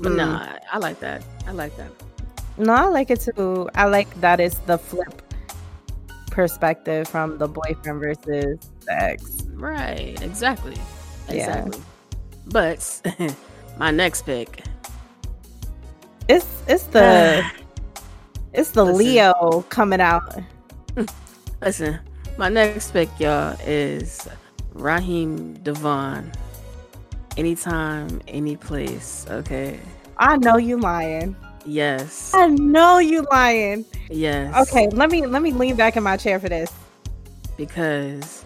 But 0.00 0.12
Mm. 0.12 0.16
nah, 0.16 0.46
I, 0.72 0.78
like 0.78 1.00
that. 1.00 1.22
I 1.46 1.52
like 1.52 1.76
that. 1.76 1.90
No, 2.56 2.72
I 2.72 2.86
like 2.86 3.10
it 3.10 3.20
too. 3.20 3.68
I 3.74 3.84
like 3.84 4.12
that 4.20 4.40
it's 4.40 4.58
the 4.60 4.78
flip 4.78 5.22
perspective 6.30 7.06
from 7.06 7.36
the 7.38 7.48
boyfriend 7.48 8.00
versus 8.00 8.58
the 8.86 9.02
ex. 9.02 9.42
Right, 9.52 10.20
exactly. 10.22 10.76
Yeah. 11.28 11.66
Exactly. 11.66 11.82
But 12.46 13.36
my 13.78 13.90
next 13.90 14.22
pick. 14.22 14.64
It's 16.28 16.46
it's 16.68 16.84
the 16.84 17.44
it's 18.52 18.70
the 18.70 18.84
Listen. 18.84 18.98
Leo 18.98 19.64
coming 19.68 20.00
out. 20.00 20.38
Listen, 21.62 21.98
my 22.36 22.48
next 22.48 22.92
pick, 22.92 23.08
y'all, 23.18 23.56
is 23.66 24.28
Raheem 24.72 25.54
DeVaughn. 25.58 26.32
Anytime, 27.36 28.20
any 28.26 28.56
place. 28.56 29.26
Okay. 29.28 29.78
I 30.16 30.36
know 30.36 30.56
you 30.56 30.78
lying. 30.78 31.36
Yes. 31.64 32.32
I 32.34 32.46
know 32.46 32.98
you 32.98 33.26
lying. 33.30 33.84
Yes. 34.10 34.68
Okay, 34.68 34.88
let 34.88 35.10
me 35.10 35.26
let 35.26 35.42
me 35.42 35.52
lean 35.52 35.76
back 35.76 35.96
in 35.96 36.02
my 36.02 36.16
chair 36.16 36.40
for 36.40 36.48
this. 36.48 36.72
Because 37.56 38.44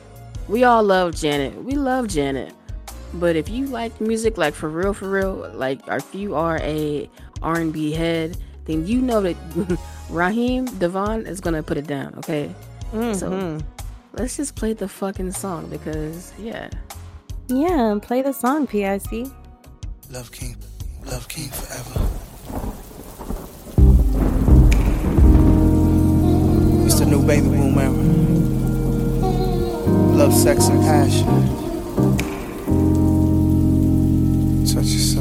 we 0.49 0.65
all 0.65 0.83
love 0.83 1.15
Janet. 1.15 1.63
We 1.63 1.75
love 1.75 2.09
Janet. 2.09 2.55
But 3.15 3.37
if 3.37 3.49
you 3.49 3.67
like 3.67 4.01
music, 4.01 4.39
like 4.39 4.55
for 4.55 4.69
real, 4.69 4.93
for 4.93 5.09
real, 5.09 5.51
like 5.55 5.81
if 5.89 6.15
you 6.15 6.35
are 6.35 6.59
a 6.59 7.09
R&B 7.43 7.93
head, 7.93 8.37
then 8.73 8.87
you 8.87 9.01
know 9.01 9.21
that 9.21 9.37
Raheem 10.11 10.67
DeVaughn 10.79 11.27
is 11.27 11.41
gonna 11.41 11.63
put 11.63 11.77
it 11.77 11.87
down. 11.87 12.15
Okay, 12.19 12.55
mm-hmm. 12.93 13.13
so 13.13 13.59
let's 14.15 14.37
just 14.37 14.57
play 14.57 14.73
the 14.73 14.89
fucking 14.89 15.33
song 15.33 15.69
because 15.69 16.33
yeah, 16.39 16.71
yeah, 17.49 17.99
play 18.01 18.23
the 18.23 18.33
song, 18.33 18.67
PIC. 18.67 19.29
Love 20.11 20.33
King, 20.33 20.57
Love 21.05 21.29
King 21.29 21.51
forever. 21.51 22.09
It's 26.87 26.99
the 26.99 27.07
new 27.07 27.25
baby 27.27 27.49
boom 27.49 27.79
era. 27.79 27.91
Love, 30.17 30.35
sex, 30.35 30.69
and 30.69 30.81
passion. 30.83 31.27
Such 34.67 34.85
a 34.85 35.12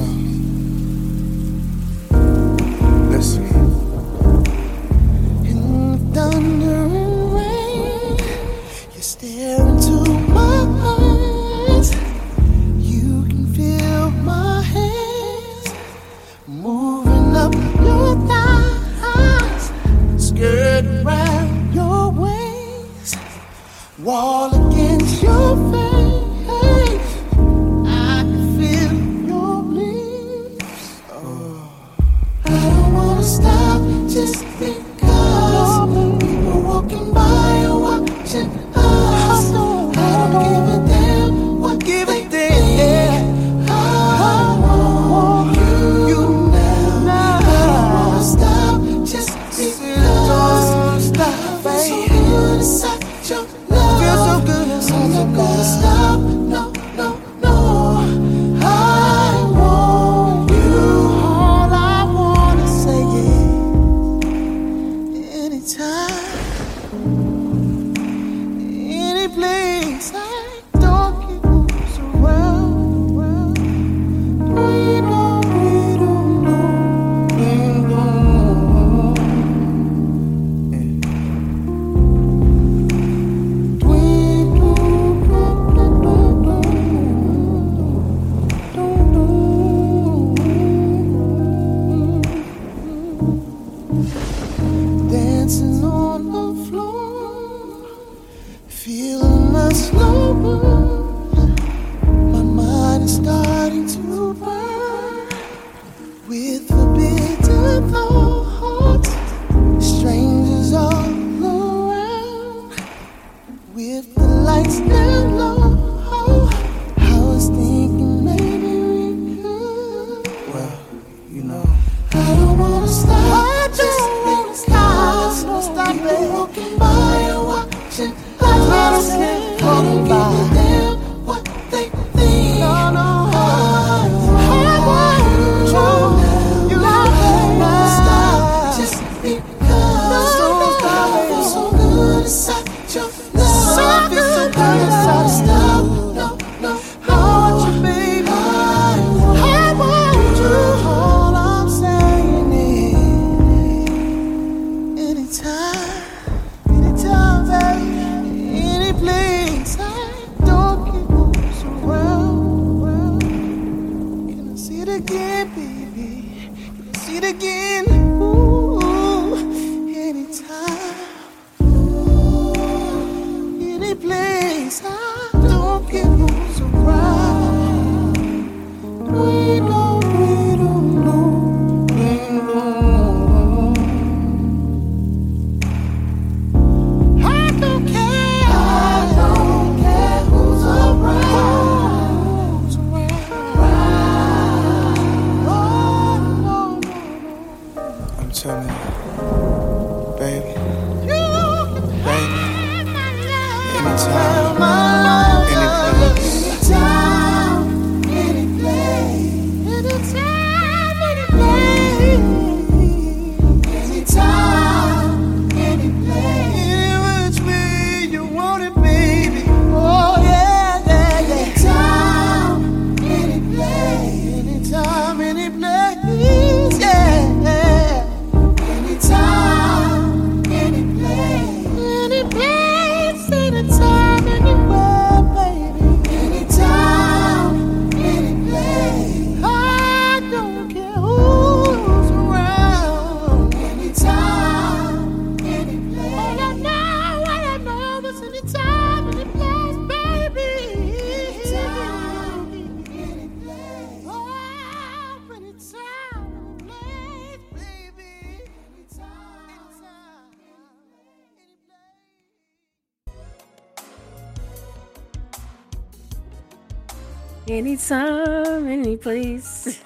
So 267.92 268.62
many 268.62 268.96
place. 268.96 269.82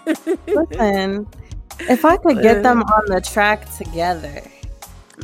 Listen, 0.46 1.28
if 1.90 2.06
I 2.06 2.18
could 2.18 2.40
get 2.44 2.62
them 2.62 2.84
on 2.84 3.02
the 3.08 3.20
track 3.20 3.68
together, 3.78 4.44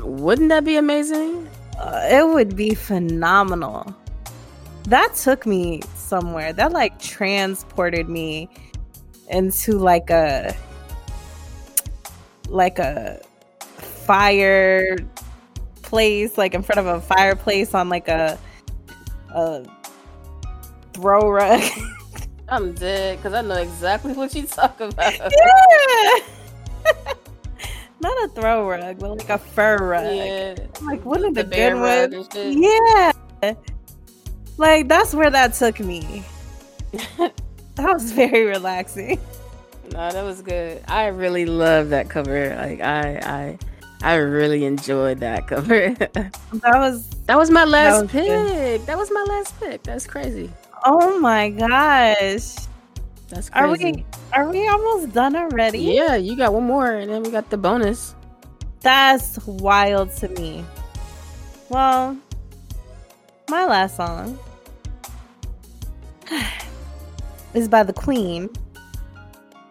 wouldn't 0.01 0.49
that 0.49 0.63
be 0.63 0.77
amazing? 0.77 1.47
Uh, 1.77 2.07
it 2.09 2.27
would 2.27 2.55
be 2.55 2.73
phenomenal. 2.73 3.95
That 4.86 5.13
took 5.13 5.45
me 5.45 5.82
somewhere. 5.93 6.53
That 6.53 6.71
like 6.71 6.97
transported 6.99 8.09
me 8.09 8.49
into 9.29 9.73
like 9.73 10.09
a 10.09 10.55
like 12.49 12.79
a 12.79 13.21
fire 13.77 14.97
place, 15.84 16.36
like 16.36 16.55
in 16.55 16.63
front 16.63 16.79
of 16.79 16.88
a 16.88 16.99
fireplace 16.99 17.75
on 17.75 17.89
like 17.89 18.07
a 18.07 18.39
a 19.29 19.67
throw 20.95 21.29
rug. 21.29 21.61
I'm 22.52 22.74
dead 22.74 23.18
because 23.18 23.34
I 23.34 23.41
know 23.41 23.56
exactly 23.56 24.12
what 24.12 24.36
you 24.36 24.45
talk 24.45 24.78
about. 24.82 25.14
yeah. 25.22 26.20
Not 28.02 28.24
a 28.24 28.28
throw 28.36 28.68
rug, 28.68 28.99
but 28.99 29.18
like 29.18 29.30
a 29.30 29.38
fur 29.38 29.78
rug. 29.78 30.14
Yeah. 30.14 30.56
Like 30.82 31.06
one 31.06 31.24
of 31.24 31.34
the, 31.34 31.43
The 31.43 31.56
good 31.56 31.74
rug 31.76 32.14
ones. 32.14 32.28
Yeah. 32.36 33.54
Like 34.58 34.89
that's 34.89 35.14
where 35.14 35.30
that 35.30 35.54
took 35.54 35.80
me. 35.80 36.26
that 36.91 37.32
was 37.78 38.12
very 38.12 38.43
relaxing. 38.43 39.18
No, 39.93 40.12
that 40.12 40.24
was 40.24 40.41
good. 40.41 40.84
I 40.89 41.08
really 41.08 41.45
love 41.45 41.89
that 41.89 42.10
cover. 42.10 42.54
Like 42.56 42.82
I, 42.82 43.18
I, 43.24 43.60
I 44.04 44.16
really 44.16 44.66
enjoyed 44.66 45.20
that 45.20 45.47
cover. 45.47 45.93
That 45.93 46.34
was 46.76 47.10
that 47.28 47.38
was 47.38 47.49
my 47.49 47.64
last 47.64 48.02
was 48.02 48.12
good. 48.12 48.82
pick. 48.82 48.86
That 48.88 48.97
was 48.97 49.10
my 49.10 49.24
last 49.24 49.58
pick. 49.58 49.84
That's 49.84 50.06
crazy. 50.06 50.49
Oh 50.84 51.19
my 51.19 51.49
gosh. 51.49 52.55
That's 53.29 53.49
Are 53.51 53.69
we 53.69 54.05
are 54.34 54.49
we 54.49 54.67
almost 54.67 55.13
done 55.13 55.36
already? 55.36 55.79
Yeah, 55.79 56.15
you 56.15 56.36
got 56.36 56.53
one 56.53 56.65
more, 56.65 56.91
and 56.91 57.11
then 57.11 57.23
we 57.23 57.32
got 57.32 57.49
the 57.49 57.57
bonus. 57.57 58.15
That's 58.82 59.38
wild 59.45 60.11
to 60.17 60.29
me. 60.29 60.65
Well, 61.69 62.17
my 63.49 63.65
last 63.65 63.95
song 63.97 64.39
is 67.53 67.67
by 67.67 67.84
the 67.84 67.93
Queen, 67.93 68.49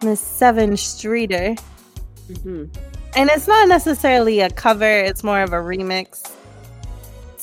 Miss 0.01 0.21
Sevyn 0.21 0.77
Streeter. 0.77 1.55
hmm 2.43 2.65
And 3.15 3.29
it's 3.29 3.47
not 3.47 3.67
necessarily 3.67 4.39
a 4.39 4.49
cover, 4.49 4.89
it's 4.89 5.23
more 5.23 5.41
of 5.41 5.51
a 5.51 5.57
remix 5.57 6.31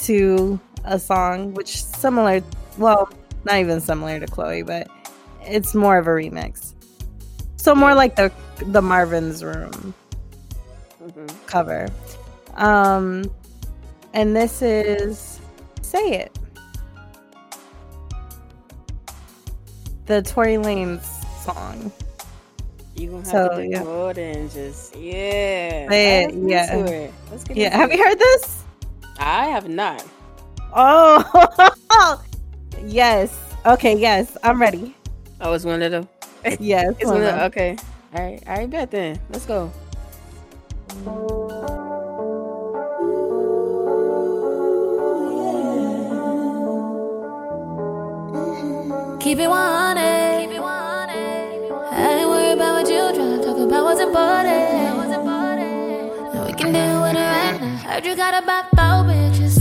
to 0.01 0.59
a 0.85 0.99
song, 0.99 1.55
which 1.55 1.85
similar, 1.85 2.41
well, 2.79 3.11
not 3.49 3.59
even 3.61 3.81
similar 3.81 4.21
to 4.21 4.27
Chloe, 4.29 4.63
but 4.63 4.89
it's 5.43 5.75
more 5.75 5.99
of 5.99 6.07
a 6.07 6.11
remix. 6.11 6.75
So 7.57 7.75
more 7.75 7.95
like 7.95 8.17
the 8.17 8.33
the 8.67 8.83
Marvin's 8.83 9.45
Room 9.45 9.95
hmm 11.01 11.37
cover. 11.47 11.89
Um 12.55 13.31
and 14.15 14.37
this 14.37 14.63
is 14.63 15.41
Say 15.83 16.13
It. 16.21 16.39
The 20.07 20.23
Tory 20.23 20.57
Lanez 20.57 21.05
song. 21.45 21.93
You 22.95 23.11
gonna 23.11 23.27
have 23.27 23.41
So, 23.41 23.49
to 23.49 23.51
do 23.51 23.63
yeah. 23.71 23.85
more 23.85 24.15
than 24.15 24.49
just 24.51 24.97
yeah. 24.97 25.91
Say 25.91 26.25
it, 26.25 26.35
Let's 26.35 26.71
yeah. 26.71 26.77
it. 26.87 27.15
Let's 27.31 27.45
get 27.45 27.57
Yeah, 27.57 27.77
have 27.77 27.91
it. 27.91 27.93
you 27.93 27.99
heard 28.03 28.19
this? 28.19 28.65
I 29.19 29.47
have 29.49 29.69
not. 29.69 30.05
Oh, 30.75 32.21
yes. 32.85 33.37
Okay, 33.67 33.97
yes, 33.97 34.37
I'm 34.43 34.61
ready. 34.61 34.95
Oh, 35.41 35.53
it's 35.53 35.65
one 35.65 35.83
of 35.83 35.91
them. 35.91 36.09
Yes, 36.61 36.95
It's 36.99 37.05
one 37.05 37.15
one 37.15 37.23
of 37.25 37.29
of 37.29 37.35
them. 37.35 37.47
okay. 37.47 37.77
All 38.15 38.25
right, 38.25 38.43
all 38.47 38.57
right, 38.57 38.71
bet 38.71 38.91
then. 38.91 39.21
Let's 39.31 39.45
go. 39.45 39.71
Keep 49.21 49.39
it 49.41 49.49
100. 49.49 50.41
Keep 50.41 50.57
it 50.57 50.61
100. 50.61 51.13
I 51.93 52.19
ain't 52.21 52.29
worried 52.31 52.53
about 52.55 52.73
what 52.81 52.89
you 52.89 52.97
try 53.13 53.37
to 53.37 53.45
talk 53.45 53.59
about 53.59 53.85
what's 53.85 54.01
important. 54.01 54.49
And 56.35 56.47
we 56.47 56.53
can 56.55 56.73
deal 56.73 57.03
with 57.03 57.13
it 57.13 57.21
right 57.21 57.61
now. 57.61 57.77
Heard 57.85 58.07
you 58.07 58.17
got 58.17 58.43
about 58.43 58.65
four 58.71 59.05
bitches. 59.05 59.61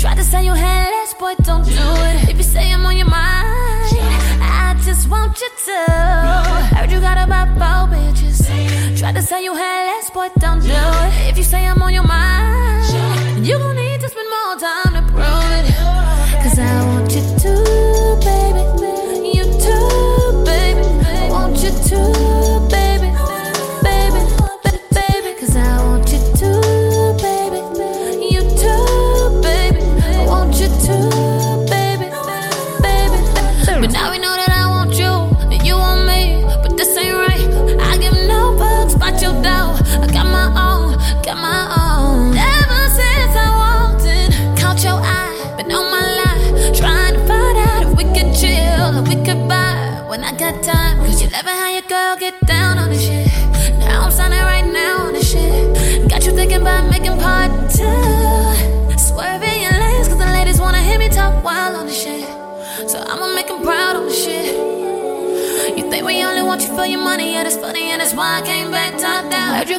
Tried 0.00 0.16
to 0.16 0.24
say 0.24 0.44
you 0.44 0.52
had 0.54 0.90
less, 1.14 1.20
boy, 1.20 1.42
don't 1.44 1.64
do 1.64 1.72
it. 1.72 2.28
If 2.28 2.36
you 2.36 2.42
say 2.42 2.72
I'm 2.72 2.86
on 2.86 2.96
your 2.96 3.08
mind, 3.08 3.98
I 4.40 4.76
just 4.84 5.08
want 5.08 5.40
you 5.40 5.48
to. 5.66 6.76
Heard 6.76 6.90
you 6.90 7.00
got 7.00 7.18
about 7.18 7.48
four 7.58 7.96
bitches. 7.96 8.98
Tried 8.98 9.14
to 9.14 9.22
say 9.22 9.44
you 9.44 9.54
had 9.54 9.86
less, 9.86 10.10
boy, 10.10 10.28
don't 10.38 10.60
do 10.60 10.68
it. 10.70 11.30
If 11.30 11.38
you 11.38 11.44
say 11.44 11.66
I'm 11.66 11.82
on 11.82 11.92
your 11.92 12.06
mind, 12.06 13.46
you 13.46 13.58
gon' 13.58 13.76
need 13.76 14.00
to 14.00 14.08
spend 14.08 14.28
more 14.30 14.56
time 14.58 14.94
to 14.94 15.12
prove 15.12 15.50
it. 15.58 15.74
Cause 16.42 16.58
I 16.58 16.86
want 16.86 17.14
you 17.14 17.22
to, 17.38 17.83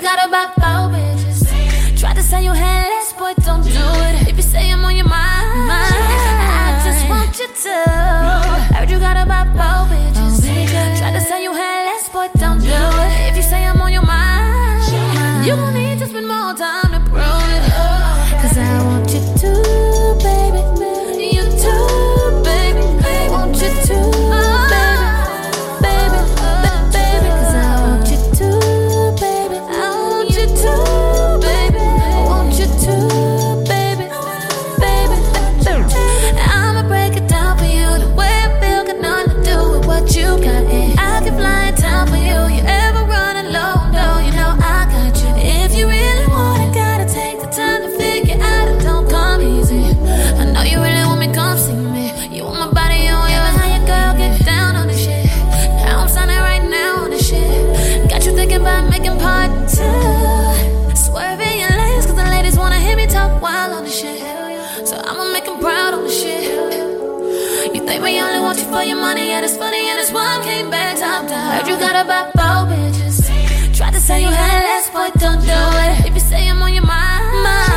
got 0.06 0.28
about 0.28 0.54
four 0.54 0.84
bitches. 0.94 2.00
Tried 2.00 2.16
to 2.18 2.22
say 2.22 2.44
you 2.44 2.52
had 2.52 2.86
less, 2.94 3.12
boy, 3.14 3.34
don't 3.42 3.64
do 3.64 3.86
it. 4.08 4.28
If 4.30 4.36
you 4.38 4.44
say 4.44 4.72
I'm 4.72 4.86
on 4.86 4.96
your 4.96 5.08
mind, 5.08 5.72
I 6.62 6.80
just 6.86 7.10
want 7.10 7.34
you 7.40 7.48
to. 7.66 7.78
Heard 8.76 8.90
you 8.92 9.00
got 9.00 9.18
about 9.18 9.48
four 9.58 9.82
bitches. 9.90 10.36
Tried 11.00 11.14
to 11.18 11.22
say 11.22 11.42
you 11.42 11.54
had 11.54 11.86
less, 11.90 12.08
boy, 12.10 12.28
don't 12.38 12.60
do 12.60 12.80
it. 13.06 13.30
If 13.30 13.36
you 13.38 13.42
say 13.42 13.66
I'm 13.66 13.82
on 13.82 13.92
your 13.92 14.06
mind, 14.06 15.44
you 15.44 15.56
gon' 15.56 15.74
need 15.74 15.98
to 15.98 16.06
spend 16.06 16.28
more 16.28 16.54
time 16.54 16.75
About 58.76 58.90
making 58.90 59.18
part 59.20 59.52
two. 59.70 60.96
Swerving 61.06 61.60
your 61.64 61.70
lanes, 61.80 62.06
cause 62.06 62.16
the 62.16 62.28
ladies 62.36 62.58
wanna 62.58 62.78
hear 62.78 62.98
me 62.98 63.08
talk 63.08 63.42
wild 63.42 63.72
on 63.72 63.86
this 63.86 63.98
shit. 64.02 64.20
So 64.86 64.98
I'ma 64.98 65.32
make 65.32 65.48
'em 65.48 65.60
proud 65.60 65.94
on 65.94 66.04
the 66.04 66.12
shit. 66.12 66.44
You 67.74 67.82
think 67.88 68.04
we 68.04 68.20
only 68.20 68.42
want 68.42 68.58
you 68.60 68.66
for 68.66 68.84
your 68.84 68.98
money, 68.98 69.30
yeah, 69.30 69.46
it's 69.48 69.56
funny, 69.56 69.88
and 69.90 69.98
it's 69.98 70.12
why 70.12 70.28
I 70.38 70.44
came 70.44 70.70
back 70.70 71.00
top 71.00 71.26
down. 71.30 71.54
Heard 71.54 71.68
you 71.70 71.78
got 71.78 71.96
about 72.06 72.26
four 72.38 72.68
bitches. 72.70 73.18
Tried 73.78 73.94
to 73.94 74.02
say 74.02 74.22
you 74.22 74.32
had 74.44 74.64
less, 74.70 74.90
boy, 74.90 75.10
don't 75.24 75.42
do 75.54 75.62
it. 75.88 76.08
If 76.08 76.14
you 76.18 76.24
say 76.32 76.42
I'm 76.50 76.62
on 76.62 76.74
your 76.74 76.86
mind, 76.86 77.75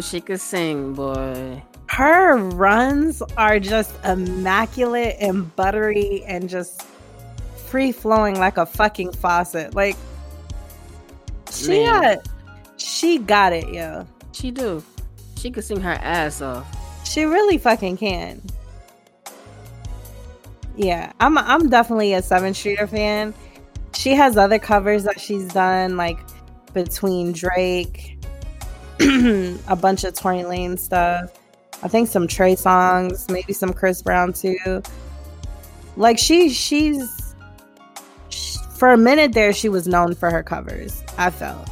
She 0.00 0.20
she 0.20 0.20
could 0.20 0.40
sing, 0.40 0.94
boy. 0.94 1.62
Her 1.86 2.36
runs 2.36 3.22
are 3.36 3.58
just 3.58 3.92
immaculate 4.04 5.16
and 5.20 5.54
buttery 5.56 6.22
and 6.24 6.48
just 6.48 6.82
free 7.66 7.92
flowing 7.92 8.38
like 8.38 8.56
a 8.56 8.66
fucking 8.66 9.12
faucet. 9.12 9.74
Like 9.74 9.96
she 11.50 11.84
Man. 11.84 12.02
got, 12.02 12.28
she 12.76 13.18
got 13.18 13.52
it, 13.52 13.68
yo. 13.68 14.06
She 14.32 14.50
do. 14.50 14.82
She 15.36 15.50
could 15.50 15.64
sing 15.64 15.80
her 15.80 15.92
ass 15.92 16.40
off. 16.40 16.66
She 17.06 17.24
really 17.24 17.58
fucking 17.58 17.96
can. 17.96 18.42
Yeah, 20.76 21.12
I'm 21.20 21.36
I'm 21.36 21.68
definitely 21.68 22.14
a 22.14 22.22
Sevyn 22.22 22.54
Streeter 22.54 22.86
fan. 22.86 23.34
She 23.94 24.14
has 24.14 24.36
other 24.36 24.58
covers 24.58 25.04
that 25.04 25.20
she's 25.20 25.48
done, 25.48 25.96
like 25.96 26.18
between 26.72 27.32
Drake, 27.32 28.19
a 29.68 29.76
bunch 29.76 30.04
of 30.04 30.14
Tory 30.14 30.38
Lanez 30.38 30.80
stuff. 30.80 31.30
I 31.82 31.88
think 31.88 32.08
some 32.08 32.26
Trey 32.28 32.54
Songz, 32.54 33.30
maybe 33.30 33.52
some 33.52 33.72
Chris 33.72 34.02
Brown 34.02 34.32
too. 34.32 34.82
Like 35.96 36.18
she 36.18 36.50
she's 36.50 37.34
sh- 38.28 38.58
for 38.76 38.92
a 38.92 38.96
minute 38.98 39.32
there 39.32 39.52
she 39.52 39.68
was 39.68 39.86
known 39.88 40.14
for 40.14 40.30
her 40.30 40.42
covers. 40.42 41.02
I 41.18 41.30
felt 41.30 41.68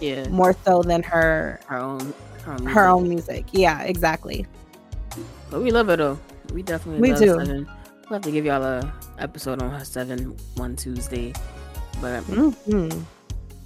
Yeah. 0.00 0.28
more 0.28 0.56
so 0.64 0.82
than 0.82 1.02
her 1.02 1.60
Her 1.66 1.78
own. 1.78 2.14
Her 2.44 2.52
own. 2.52 2.58
her 2.58 2.64
music. 2.64 2.76
own 2.78 3.08
music. 3.08 3.44
Yeah, 3.52 3.82
exactly. 3.82 4.46
But 5.50 5.60
we 5.62 5.70
love 5.70 5.88
her 5.88 5.96
though. 5.96 6.18
We 6.54 6.62
definitely 6.62 7.00
We 7.02 7.10
love 7.12 7.20
do. 7.20 7.34
Sevyn. 7.36 7.66
We'll 8.08 8.16
have 8.16 8.22
to 8.22 8.30
give 8.32 8.44
y'all 8.44 8.62
a 8.64 8.92
episode 9.18 9.60
on 9.62 9.70
her 9.70 9.84
seven 9.84 10.36
one 10.56 10.74
Tuesday. 10.74 11.32
But 12.00 12.22
Mhm. 12.24 13.02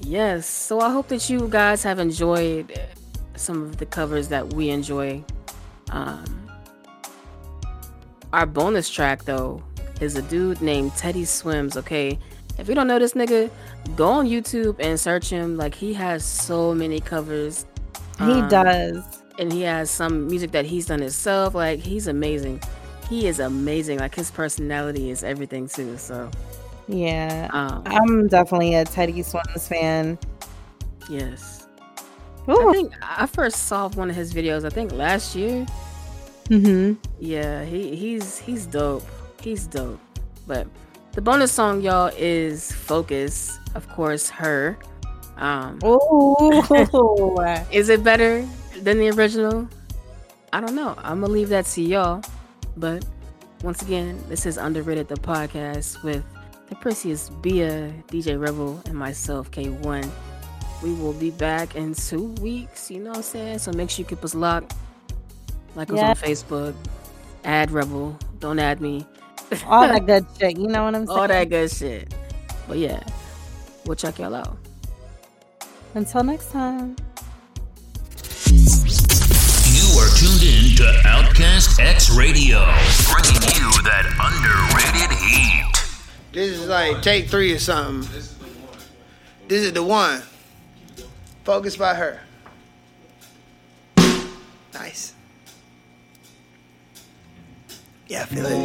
yes, 0.01 0.47
so 0.47 0.81
I 0.81 0.91
hope 0.91 1.09
that 1.09 1.31
you 1.31 1.47
guys 1.49 1.83
have 1.85 1.99
enjoyed 2.01 2.79
some 3.37 3.63
of 3.63 3.77
the 3.79 3.87
covers 3.87 4.29
that 4.29 4.53
we 4.55 4.71
enjoy. 4.71 5.23
Um, 5.91 6.51
our 8.33 8.47
bonus 8.47 8.89
track 8.91 9.25
though 9.25 9.63
is 10.01 10.17
a 10.17 10.23
dude 10.23 10.61
named 10.61 10.95
Teddy 10.97 11.25
Swims. 11.25 11.77
Okay, 11.77 12.19
if 12.59 12.69
you 12.69 12.75
don't 12.75 12.87
know 12.87 12.99
this 12.99 13.15
nigga, 13.15 13.51
go 13.97 14.09
on 14.09 14.27
YouTube 14.27 14.77
and 14.81 14.99
search 14.99 15.29
him. 15.31 15.57
Like 15.57 15.75
he 15.75 15.95
has 15.95 16.25
so 16.25 16.75
many 16.75 17.01
covers. 17.01 17.67
He 18.19 18.25
Um, 18.25 18.49
does. 18.49 19.03
and 19.39 19.53
he 19.53 19.63
has 19.63 19.91
some 19.91 20.27
music 20.29 20.53
that 20.53 20.65
he's 20.65 20.87
done 20.87 21.01
himself. 21.01 21.55
Like 21.55 21.81
he's 21.81 22.07
amazing. 22.07 22.61
He 23.09 23.27
is 23.27 23.39
amazing. 23.41 23.99
Like 23.99 24.15
his 24.15 24.31
personality 24.31 25.11
is 25.11 25.23
everything 25.23 25.69
too. 25.69 25.97
So 25.99 26.31
Yeah. 26.89 27.49
um, 27.53 27.83
I'm 27.87 28.29
definitely 28.29 28.75
a 28.75 28.85
Teddy 28.85 29.23
Swims 29.23 29.69
fan. 29.69 30.19
yes, 31.11 31.54
I 32.49 32.73
think 32.73 32.93
I 33.03 33.27
first 33.27 33.67
saw 33.67 33.89
one 33.91 34.11
of 34.11 34.17
his 34.17 34.35
videos. 34.35 34.65
I 34.65 34.71
think 34.71 34.93
last 34.93 35.35
year. 35.35 35.67
Mm-hmm. 36.49 36.95
Yeah, 37.19 37.65
he 37.65 37.97
he's 37.97 38.39
he's 38.39 38.67
dope. 38.67 39.05
He's 39.41 39.67
dope. 39.67 40.01
But 40.47 40.67
the 41.13 41.23
bonus 41.23 41.53
song, 41.53 41.81
y'all, 41.81 42.11
is 42.19 42.71
"Focus." 42.71 43.59
Of 43.75 43.89
course, 43.89 44.29
her. 44.29 44.79
Um, 45.37 45.81
Ooh. 45.85 46.61
is 47.73 47.89
it 47.89 48.05
better 48.05 48.47
than 48.83 48.99
the 48.99 49.11
original? 49.11 49.69
I 50.53 50.61
don't 50.61 50.75
know. 50.75 50.95
I'm 50.99 51.21
gonna 51.21 51.33
leave 51.33 51.49
that 51.49 51.67
to 51.67 51.83
y'all. 51.83 52.23
But 52.77 53.05
once 53.63 53.83
again, 53.83 54.23
this 54.29 54.47
is 54.47 54.57
underrated 54.57 55.09
the 55.09 55.17
podcast 55.17 56.03
with 56.03 56.25
the 56.69 56.77
precious 56.77 57.31
Bia, 57.31 57.93
DJ 58.09 58.41
Rebel, 58.41 58.83
and 58.87 58.95
myself, 58.95 59.51
K-One. 59.51 60.11
We 60.85 60.93
will 60.93 61.15
be 61.15 61.31
back 61.31 61.77
in 61.77 61.95
two 61.95 62.29
weeks. 62.43 62.91
You 62.91 63.01
know 63.01 63.09
what 63.11 63.17
I'm 63.17 63.23
saying? 63.23 63.59
So 63.61 63.73
make 63.73 63.89
sure 63.89 64.03
you 64.03 64.07
keep 64.07 64.23
us 64.23 64.35
locked. 64.35 64.75
Like 65.75 65.91
us 65.91 65.97
Yeah. 65.97 66.11
on 66.11 66.17
Facebook. 66.17 66.75
Add 67.43 67.71
Rebel. 67.71 68.19
Don't 68.39 68.59
add 68.59 68.83
me. 68.83 69.07
All 69.67 69.89
that 69.89 70.05
good 70.05 70.27
shit. 70.39 70.59
You 70.59 70.69
know 70.69 70.85
what 70.85 70.95
I'm 70.95 71.07
saying? 71.07 71.19
All 71.19 71.27
that 71.27 71.49
good 71.49 71.71
shit. 71.71 72.13
But 72.69 72.77
yeah, 72.77 73.01
we'll 73.87 73.97
check 73.97 74.19
y'all 74.19 74.35
out. 74.35 74.59
Until 75.95 76.23
next 76.23 76.51
time. 76.51 76.97
You 79.73 79.87
are 80.01 80.11
tuned 80.19 80.43
in 80.43 80.77
to 80.77 81.01
Outcast 81.07 81.81
X 81.81 82.11
Radio, 82.11 82.59
bringing 83.11 83.41
you 83.57 83.73
that 83.89 84.05
underrated 84.21 85.17
heat. 85.19 85.65
This 86.33 86.59
is 86.59 86.69
like 86.69 87.01
take 87.01 87.29
three 87.31 87.53
or 87.55 87.59
something. 87.59 88.07
This 89.49 89.63
is 89.63 89.73
the 89.73 89.83
one. 89.83 90.21
Focus 91.45 91.77
by 91.77 91.93
her. 91.93 92.21
Nice. 94.73 95.13
Yeah, 98.09 98.25
feel 98.25 98.47
it. 98.47 98.59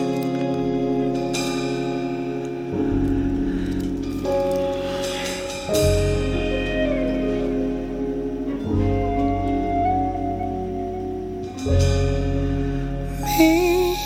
Me, 13.38 13.98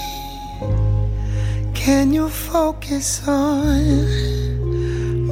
can 1.75 2.11
you 2.11 2.27
focus 2.27 3.27
on 3.27 3.77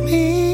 me? 0.06 0.51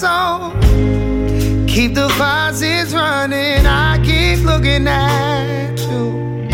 Soul, 0.00 0.50
keep 1.66 1.92
the 1.94 2.08
faucets 2.16 2.94
running. 2.94 3.66
I 3.66 3.98
keep 4.02 4.38
looking 4.46 4.86
at 4.88 5.78
you. 5.78 6.46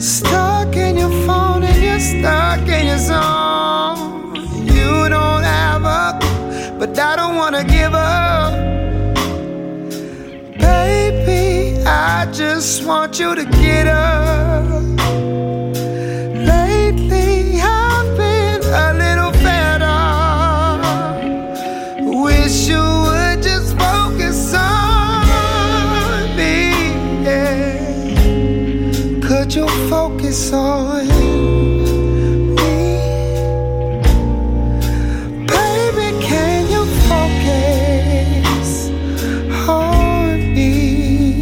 Stuck 0.00 0.74
in 0.74 0.96
your 0.96 1.14
phone 1.26 1.64
and 1.64 1.82
you're 1.82 2.00
stuck 2.00 2.66
in 2.76 2.86
your 2.86 3.02
zone. 3.10 4.36
You 4.74 5.10
don't 5.10 5.42
have 5.42 5.82
clue, 6.22 6.78
but 6.78 6.98
I 6.98 7.14
don't 7.16 7.36
wanna 7.36 7.62
give 7.62 7.92
up. 7.92 8.54
Baby, 10.64 11.84
I 11.86 12.26
just 12.32 12.86
want 12.86 13.18
you 13.20 13.34
to 13.34 13.44
get 13.44 13.86
up. 13.86 14.83
Me. 30.34 30.40
Baby, 35.46 36.08
can 36.20 36.68
you 36.68 36.84
focus 37.06 38.90
on 39.68 40.40
me? 40.52 41.40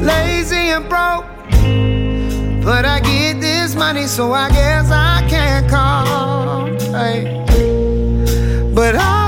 Lazy 0.00 0.72
and 0.74 0.88
broke, 0.88 1.24
but 2.64 2.84
I 2.84 2.98
get 2.98 3.40
this 3.40 3.76
money, 3.76 4.08
so 4.08 4.32
I 4.32 4.48
guess 4.50 4.90
I 4.90 5.24
can't 5.28 5.68
call. 5.70 6.66
Hey. 6.98 7.46
But 8.74 8.96
I 8.96 9.21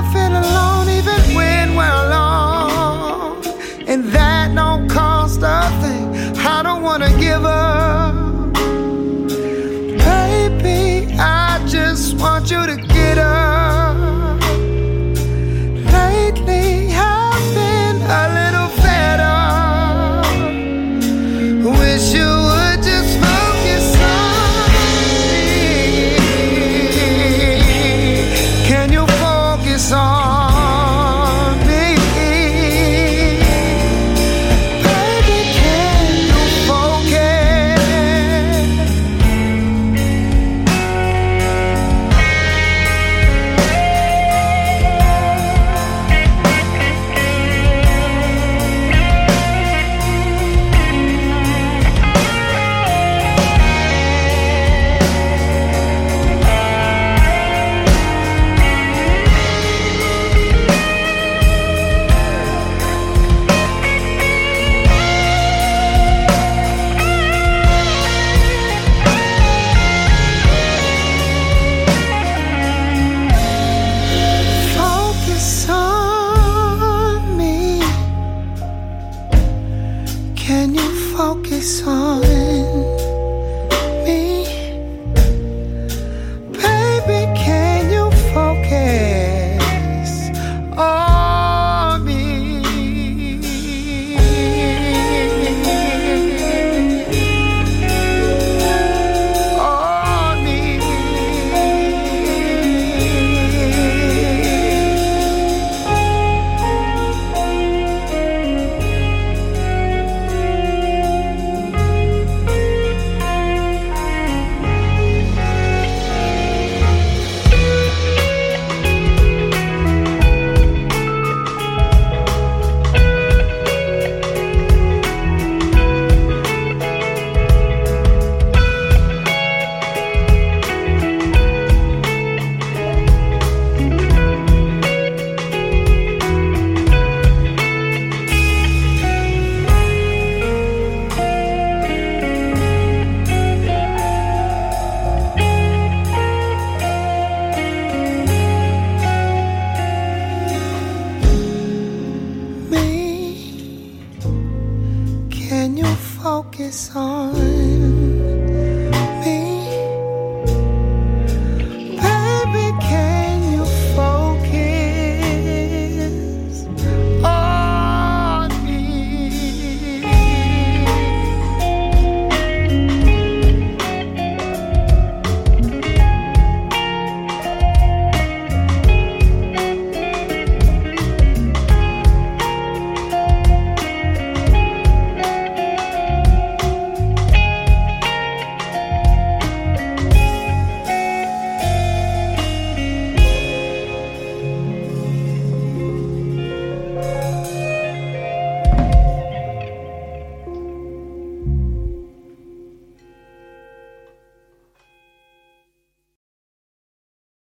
want 12.25 12.51
you 12.51 12.67
to 12.67 12.94